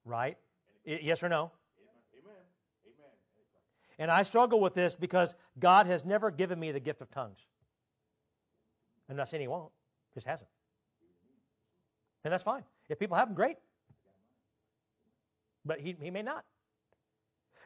[0.05, 0.37] Right?
[0.85, 1.53] Yes or no?
[2.13, 2.35] Amen.
[2.85, 3.13] Amen.
[4.01, 7.47] And I struggle with this because God has never given me the gift of tongues.
[9.13, 9.71] I'm not saying he won't,
[10.15, 10.49] just hasn't.
[12.25, 12.63] And that's fine.
[12.89, 13.57] If people have them, great.
[15.67, 16.45] But he, he may not.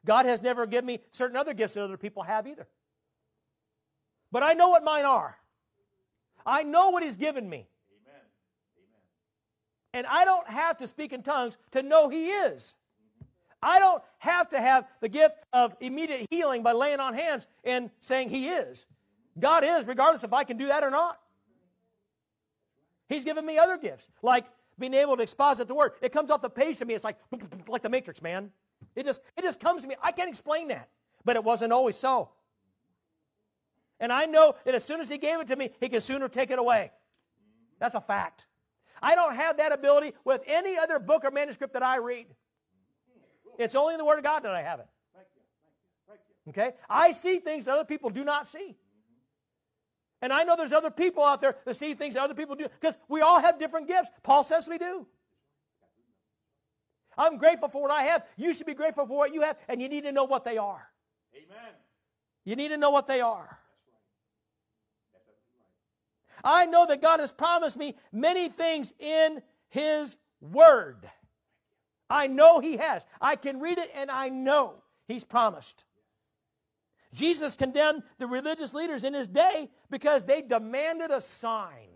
[0.05, 2.67] God has never given me certain other gifts that other people have either.
[4.33, 5.37] But I know what mine are.
[6.45, 7.69] I know what He's given me.
[8.03, 8.21] Amen.
[9.95, 12.75] And I don't have to speak in tongues to know He is.
[13.63, 17.91] I don't have to have the gift of immediate healing by laying on hands and
[18.01, 18.87] saying He is.
[19.39, 21.19] God is, regardless if I can do that or not.
[23.09, 24.47] He's given me other gifts, like
[24.79, 25.93] being able to exposit the word.
[26.01, 26.95] It comes off the page to me.
[26.95, 27.17] It's like
[27.69, 28.51] like the Matrix, man.
[28.95, 29.97] It just it just comes to me.
[30.03, 30.89] I can't explain that,
[31.25, 32.31] but it wasn't always so.
[33.99, 36.29] And I know that as soon as He gave it to me, He can sooner
[36.29, 36.91] take it away.
[37.79, 38.47] That's a fact.
[39.03, 42.27] I don't have that ability with any other book or manuscript that I read.
[43.59, 44.89] It's only in the Word of God that I have it.
[45.15, 45.43] Thank you.
[46.09, 46.53] Thank you.
[46.53, 46.63] Thank you.
[46.63, 46.77] Okay?
[46.89, 48.77] I see things that other people do not see.
[50.27, 52.67] And I know there's other people out there that see things that other people do
[52.81, 54.09] because we all have different gifts.
[54.25, 55.07] Paul says we do.
[57.17, 58.25] I'm grateful for what I have.
[58.37, 60.59] You should be grateful for what you have, and you need to know what they
[60.59, 60.85] are.
[61.33, 61.73] Amen.
[62.45, 63.57] You need to know what they are.
[66.43, 71.09] I know that God has promised me many things in His Word.
[72.11, 73.07] I know He has.
[73.21, 75.85] I can read it and I know He's promised.
[77.17, 81.89] Jesus condemned the religious leaders in His day because they demanded a sign.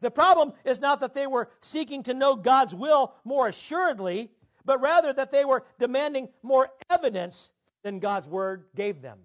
[0.00, 4.32] The problem is not that they were seeking to know God's will more assuredly,
[4.64, 7.52] but rather that they were demanding more evidence
[7.84, 9.18] than God's Word gave them.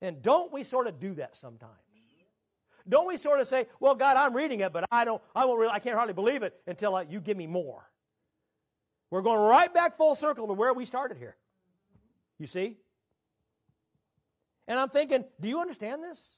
[0.00, 1.72] And don't we sort of do that sometimes?
[2.88, 5.60] Don't we sort of say, "Well, God, I'm reading it, but I don't, I won't
[5.60, 7.87] really, I can't hardly believe it until uh, you give me more."
[9.10, 11.36] We're going right back full circle to where we started here.
[12.38, 12.76] You see?
[14.66, 16.36] And I'm thinking, do you understand this?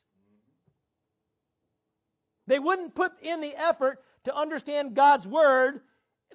[2.46, 5.80] They wouldn't put in the effort to understand God's word,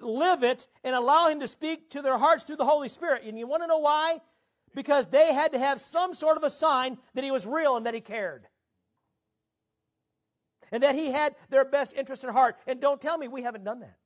[0.00, 3.24] live it, and allow Him to speak to their hearts through the Holy Spirit.
[3.24, 4.18] And you want to know why?
[4.74, 7.86] Because they had to have some sort of a sign that He was real and
[7.86, 8.46] that He cared.
[10.70, 12.56] And that He had their best interest at heart.
[12.66, 13.96] And don't tell me we haven't done that.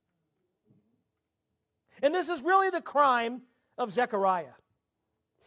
[2.03, 3.43] And this is really the crime
[3.77, 4.55] of Zechariah.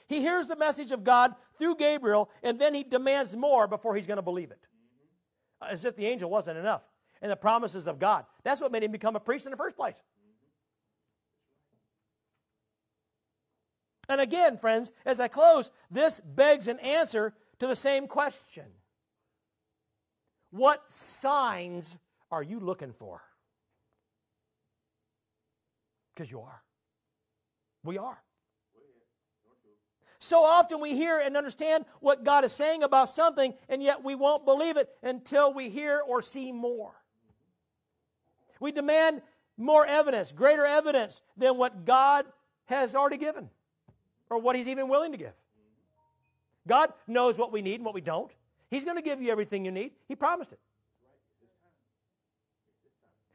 [0.07, 4.07] He hears the message of God through Gabriel, and then he demands more before he's
[4.07, 4.59] going to believe it.
[5.61, 6.81] As if the angel wasn't enough.
[7.21, 8.25] And the promises of God.
[8.43, 10.01] That's what made him become a priest in the first place.
[14.09, 18.65] And again, friends, as I close, this begs an answer to the same question
[20.51, 21.97] What signs
[22.29, 23.21] are you looking for?
[26.13, 26.61] Because you are.
[27.83, 28.21] We are.
[30.19, 34.15] So often we hear and understand what God is saying about something, and yet we
[34.15, 36.93] won't believe it until we hear or see more.
[38.61, 39.21] We demand
[39.57, 42.25] more evidence, greater evidence than what God
[42.65, 43.49] has already given
[44.29, 45.33] or what He's even willing to give.
[46.67, 48.31] God knows what we need and what we don't.
[48.69, 50.59] He's going to give you everything you need, He promised it.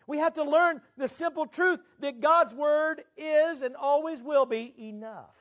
[0.08, 4.74] We have to learn the simple truth that God's Word is and always will be
[4.78, 5.36] enough.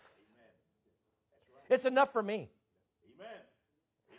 [1.70, 2.50] It's enough for me.
[3.16, 3.38] Amen.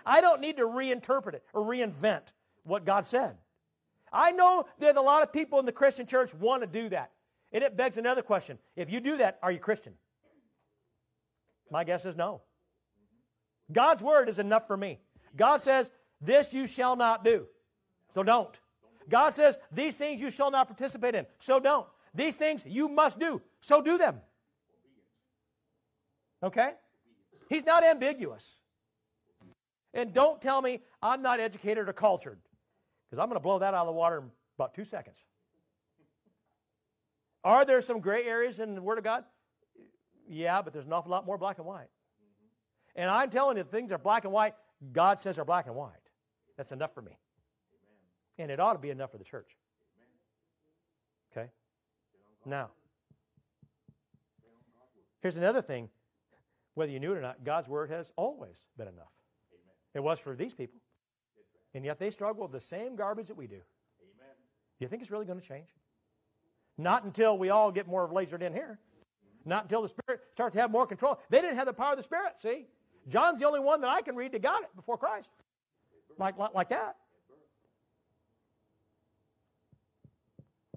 [0.06, 2.32] I don't need to reinterpret it or reinvent
[2.64, 3.36] what God said.
[4.10, 7.10] I know that a lot of people in the Christian church want to do that.
[7.52, 8.58] And it begs another question.
[8.74, 9.92] If you do that, are you Christian?
[11.70, 12.40] My guess is no.
[13.70, 14.98] God's word is enough for me.
[15.36, 15.90] God says,
[16.22, 17.46] This you shall not do.
[18.14, 18.58] So don't.
[19.08, 21.26] God says, These things you shall not participate in.
[21.38, 21.86] So don't.
[22.14, 23.40] These things you must do.
[23.60, 24.20] So do them.
[26.42, 26.72] Okay?
[27.48, 28.60] He's not ambiguous.
[29.94, 32.38] And don't tell me I'm not educated or cultured,
[33.08, 35.24] because I'm going to blow that out of the water in about two seconds.
[37.44, 39.24] Are there some gray areas in the Word of God?
[40.28, 41.88] Yeah, but there's an awful lot more black and white.
[42.94, 44.54] And I'm telling you, things are black and white.
[44.92, 45.92] God says are black and white.
[46.56, 47.12] That's enough for me.
[48.38, 49.56] And it ought to be enough for the church.
[51.32, 51.48] Okay?
[52.46, 52.70] Now,
[55.20, 55.88] here's another thing.
[56.74, 59.10] Whether you knew it or not, God's word has always been enough.
[59.94, 60.80] It was for these people.
[61.74, 63.56] And yet they struggle with the same garbage that we do.
[63.56, 65.68] Do you think it's really going to change?
[66.78, 68.78] Not until we all get more lasered in here.
[69.44, 71.18] Not until the Spirit starts to have more control.
[71.30, 72.66] They didn't have the power of the Spirit, see?
[73.08, 75.32] John's the only one that I can read that got it before Christ.
[76.18, 76.96] Like, like, like that.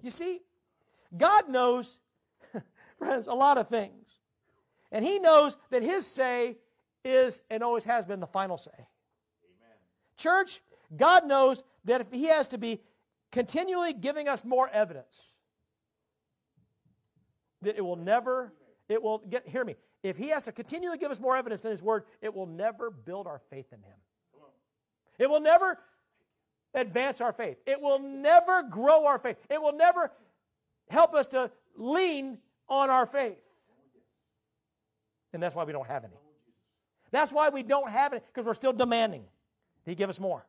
[0.02, 0.40] You see,
[1.16, 2.00] God knows,
[2.98, 4.06] friends, a lot of things.
[4.90, 6.58] And He knows that His say
[7.04, 8.70] is and always has been the final say.
[8.74, 9.76] Amen.
[10.16, 10.60] Church,
[10.96, 12.80] God knows that if He has to be
[13.30, 15.32] continually giving us more evidence,
[17.62, 18.52] that it will never,
[18.88, 21.70] it will get, hear me, if He has to continually give us more evidence in
[21.70, 23.96] His Word, it will never build our faith in Him.
[25.18, 25.78] It will never
[26.74, 27.58] advance our faith.
[27.66, 29.36] It will never grow our faith.
[29.50, 30.10] It will never
[30.88, 33.38] help us to lean on our faith.
[35.32, 36.16] And that's why we don't have any.
[37.10, 39.24] That's why we don't have it, because we're still demanding.
[39.84, 40.46] He give us more.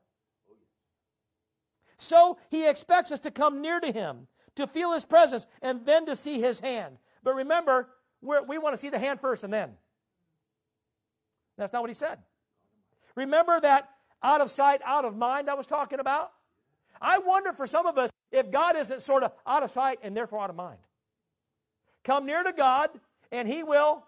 [1.97, 6.05] So he expects us to come near to him, to feel his presence, and then
[6.05, 6.97] to see his hand.
[7.23, 7.89] But remember,
[8.21, 9.71] we want to see the hand first and then.
[11.57, 12.19] That's not what he said.
[13.15, 13.89] Remember that
[14.23, 16.31] out of sight, out of mind I was talking about?
[17.01, 20.15] I wonder for some of us if God isn't sort of out of sight and
[20.15, 20.79] therefore out of mind.
[22.03, 22.89] Come near to God
[23.31, 24.03] and he will.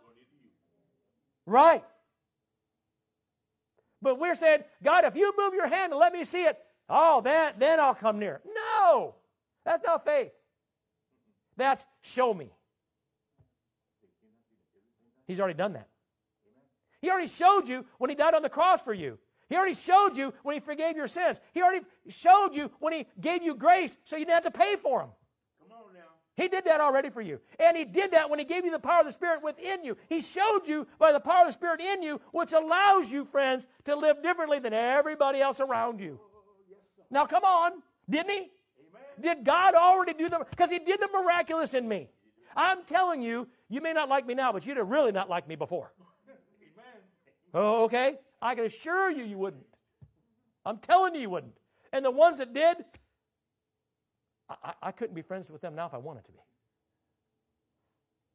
[1.45, 1.84] Right.
[4.01, 6.57] But we're saying, God, if you move your hand and let me see it,
[6.89, 8.41] oh, then, then I'll come near.
[8.45, 9.16] No,
[9.66, 10.32] that's not faith.
[11.57, 12.51] That's show me.
[15.26, 15.88] He's already done that.
[17.01, 19.18] He already showed you when he died on the cross for you.
[19.50, 21.39] He already showed you when he forgave your sins.
[21.54, 24.76] He already showed you when he gave you grace so you didn't have to pay
[24.76, 25.10] for them.
[26.36, 27.39] He did that already for you.
[27.60, 29.98] And He did that when He gave you the power of the Spirit within you.
[30.10, 33.68] He showed you by the power of the Spirit in you, which allows you, friends,
[33.86, 36.20] to live differently than everybody else around you.
[37.10, 37.82] Now, come on.
[38.10, 38.38] Didn't He?
[38.38, 38.50] Amen.
[39.22, 42.10] Did God already do the because He did the miraculous in me.
[42.56, 45.48] I'm telling you, you may not like me now, but you'd have really not liked
[45.48, 45.91] me before.
[47.58, 48.16] Oh, okay?
[48.46, 49.66] I can assure you, you wouldn't.
[50.66, 51.58] I'm telling you, you wouldn't.
[51.91, 52.78] And the ones that did,
[54.48, 56.38] I, I couldn't be friends with them now if I wanted to be.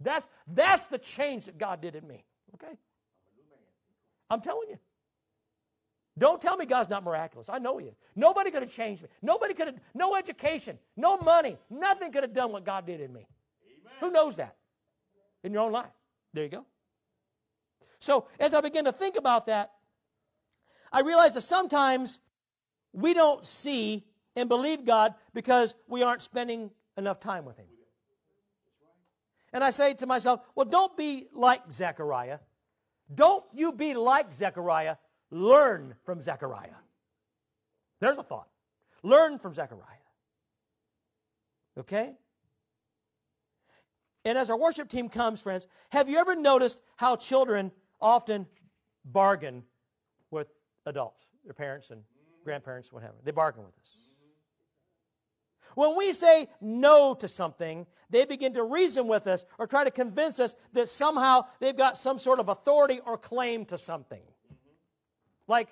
[0.00, 2.24] That's, that's the change that God did in me.
[2.54, 2.74] Okay?
[4.28, 4.78] I'm telling you.
[6.18, 7.48] Don't tell me God's not miraculous.
[7.48, 7.94] I know He is.
[8.16, 9.08] Nobody could have changed me.
[9.22, 13.12] Nobody could have, no education, no money, nothing could have done what God did in
[13.12, 13.28] me.
[13.64, 13.92] Amen.
[14.00, 14.56] Who knows that?
[15.44, 15.92] In your own life.
[16.34, 16.66] There you go.
[18.00, 19.70] So as I begin to think about that,
[20.92, 22.18] I realize that sometimes
[22.92, 24.04] we don't see
[24.36, 27.66] and believe God because we aren't spending enough time with Him.
[29.52, 32.38] And I say to myself, well, don't be like Zechariah.
[33.12, 34.96] Don't you be like Zechariah.
[35.30, 36.78] Learn from Zechariah.
[38.00, 38.48] There's a thought.
[39.02, 39.84] Learn from Zechariah.
[41.78, 42.12] Okay?
[44.24, 48.46] And as our worship team comes, friends, have you ever noticed how children often
[49.04, 49.64] bargain
[50.86, 52.02] adults, their parents and
[52.44, 53.14] grandparents, whatever?
[53.24, 53.96] They bargain with us.
[55.74, 59.90] When we say no to something, they begin to reason with us or try to
[59.90, 64.22] convince us that somehow they've got some sort of authority or claim to something.
[65.46, 65.68] Like,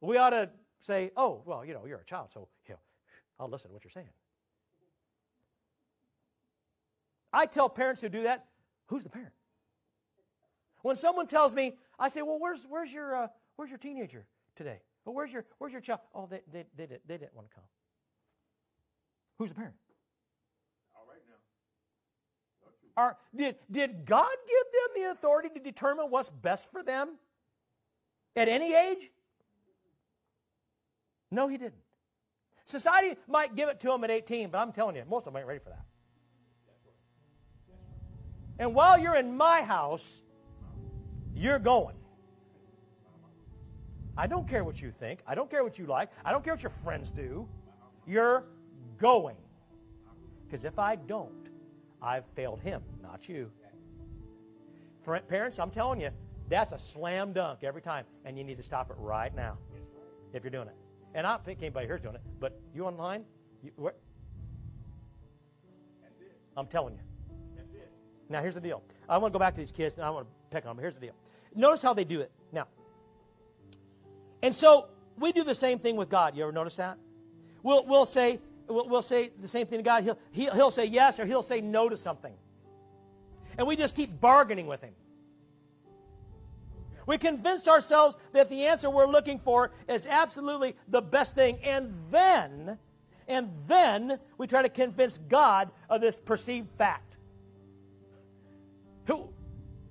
[0.00, 0.50] we ought to
[0.80, 2.80] say, oh, well, you know, you're a child, so you know,
[3.40, 4.08] I'll listen to what you're saying.
[7.32, 8.46] I tell parents who do that,
[8.86, 9.32] who's the parent?
[10.82, 14.24] When someone tells me, I say, well, where's, where's, your, uh, where's your teenager
[14.58, 14.80] today?
[15.04, 16.00] Well, where's your, where's your child?
[16.14, 17.64] Oh, they, they, they, did, they didn't want to come.
[19.38, 19.74] Who's the parent?
[20.94, 23.02] All right now.
[23.02, 27.16] Are, did, did God give them the authority to determine what's best for them
[28.36, 29.10] at any age?
[31.30, 31.74] No, He didn't.
[32.66, 35.38] Society might give it to them at 18, but I'm telling you, most of them
[35.38, 35.84] ain't ready for that.
[38.58, 40.20] And while you're in my house,
[41.34, 41.94] you're going.
[44.18, 45.20] I don't care what you think.
[45.28, 46.10] I don't care what you like.
[46.24, 47.48] I don't care what your friends do.
[48.04, 48.42] You're
[48.98, 49.36] going.
[50.44, 51.50] Because if I don't,
[52.02, 53.48] I've failed him, not you.
[55.28, 56.10] Parents, I'm telling you,
[56.48, 59.56] that's a slam dunk every time, and you need to stop it right now
[60.32, 60.74] if you're doing it.
[61.14, 63.24] And I don't think anybody here's doing it, but you online,
[63.62, 63.70] you,
[66.56, 67.00] I'm telling you.
[68.28, 68.82] Now, here's the deal.
[69.08, 70.82] I want to go back to these kids, and I want to pick on them.
[70.82, 71.14] Here's the deal.
[71.54, 72.30] Notice how they do it.
[74.42, 74.86] And so
[75.18, 76.36] we do the same thing with God.
[76.36, 76.98] You ever notice that?
[77.62, 80.04] We'll, we'll say, we'll, we'll say the same thing to God.
[80.04, 82.34] He'll, he'll, he'll say yes or he'll say no to something.
[83.56, 84.94] And we just keep bargaining with him.
[87.06, 91.58] We convince ourselves that the answer we're looking for is absolutely the best thing.
[91.64, 92.78] And then,
[93.26, 97.16] and then we try to convince God of this perceived fact.
[99.06, 99.30] Who,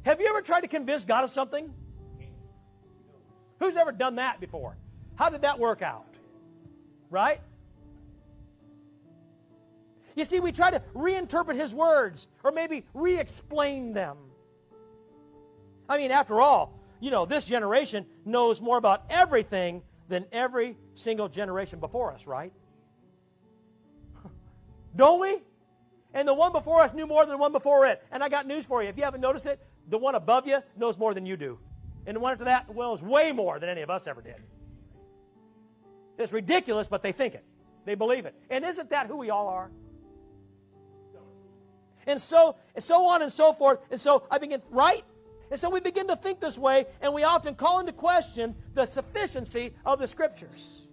[0.03, 1.73] have you ever tried to convince God of something?
[3.59, 4.77] Who's ever done that before?
[5.15, 6.05] How did that work out?
[7.09, 7.41] Right?
[10.15, 14.17] You see, we try to reinterpret his words or maybe re explain them.
[15.87, 21.29] I mean, after all, you know, this generation knows more about everything than every single
[21.29, 22.51] generation before us, right?
[24.95, 25.37] Don't we?
[26.13, 28.03] And the one before us knew more than the one before it.
[28.11, 28.89] And I got news for you.
[28.89, 31.59] If you haven't noticed it, the one above you knows more than you do.
[32.07, 34.41] And went after that knows way more than any of us ever did.
[36.17, 37.43] It's ridiculous, but they think it.
[37.85, 38.33] They believe it.
[38.49, 39.69] And isn't that who we all are?
[42.07, 43.79] And so, and so on and so forth.
[43.91, 45.03] And so I begin, right?
[45.51, 48.85] And so we begin to think this way, and we often call into question the
[48.85, 50.87] sufficiency of the Scriptures.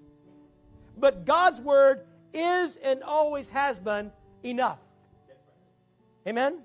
[0.97, 4.11] But God's Word is and always has been
[4.43, 4.79] enough.
[6.27, 6.59] Amen?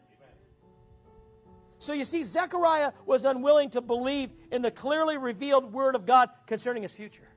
[1.80, 6.30] So you see, Zechariah was unwilling to believe in the clearly revealed Word of God
[6.46, 7.28] concerning his future.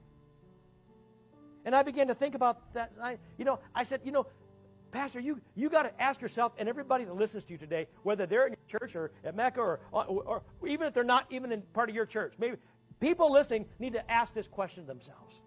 [1.65, 2.93] And I began to think about that.
[3.01, 4.27] I, you know, I said, you know,
[4.91, 8.27] Pastor, you, you got to ask yourself, and everybody that listens to you today, whether
[8.27, 11.53] they're in your church or at Mecca or, or, or even if they're not even
[11.53, 12.57] in part of your church, maybe
[13.01, 15.41] people listening need to ask this question themselves.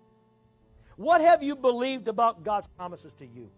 [0.96, 3.52] What have you believed about God's promises to you?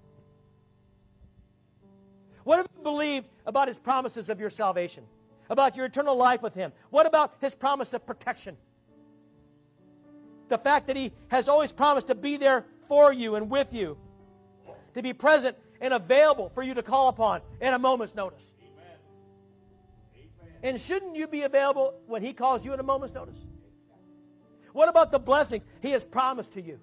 [2.43, 5.05] What have you believed about His promises of your salvation?
[5.49, 6.71] About your eternal life with Him?
[6.89, 8.57] What about His promise of protection?
[10.49, 13.97] The fact that He has always promised to be there for you and with you,
[14.93, 18.53] to be present and available for you to call upon at a moment's notice.
[18.61, 18.97] Amen.
[20.15, 20.53] Amen.
[20.63, 23.39] And shouldn't you be available when He calls you at a moment's notice?
[24.73, 26.79] What about the blessings He has promised to you?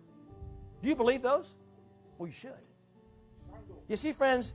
[0.82, 1.54] Do you believe those?
[2.18, 2.52] Well, you should.
[3.88, 4.54] You see, friends,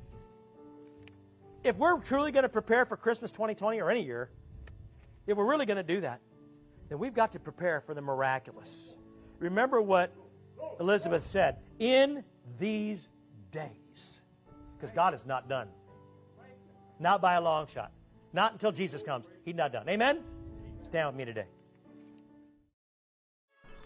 [1.63, 4.29] if we're truly going to prepare for Christmas 2020 or any year,
[5.27, 6.21] if we're really going to do that,
[6.89, 8.95] then we've got to prepare for the miraculous.
[9.39, 10.13] Remember what
[10.79, 12.23] Elizabeth said in
[12.59, 13.09] these
[13.51, 14.21] days
[14.75, 15.67] because God is not done.
[16.99, 17.91] Not by a long shot.
[18.33, 19.25] Not until Jesus comes.
[19.45, 19.87] He's not done.
[19.87, 20.19] Amen?
[20.83, 21.45] Stand with me today.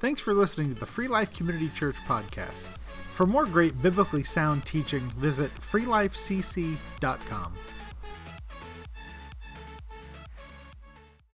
[0.04, 2.72] Thanks for listening to the Free Life Community Church podcast.
[3.14, 7.54] For more great biblically sound teaching, visit freelifecc.com.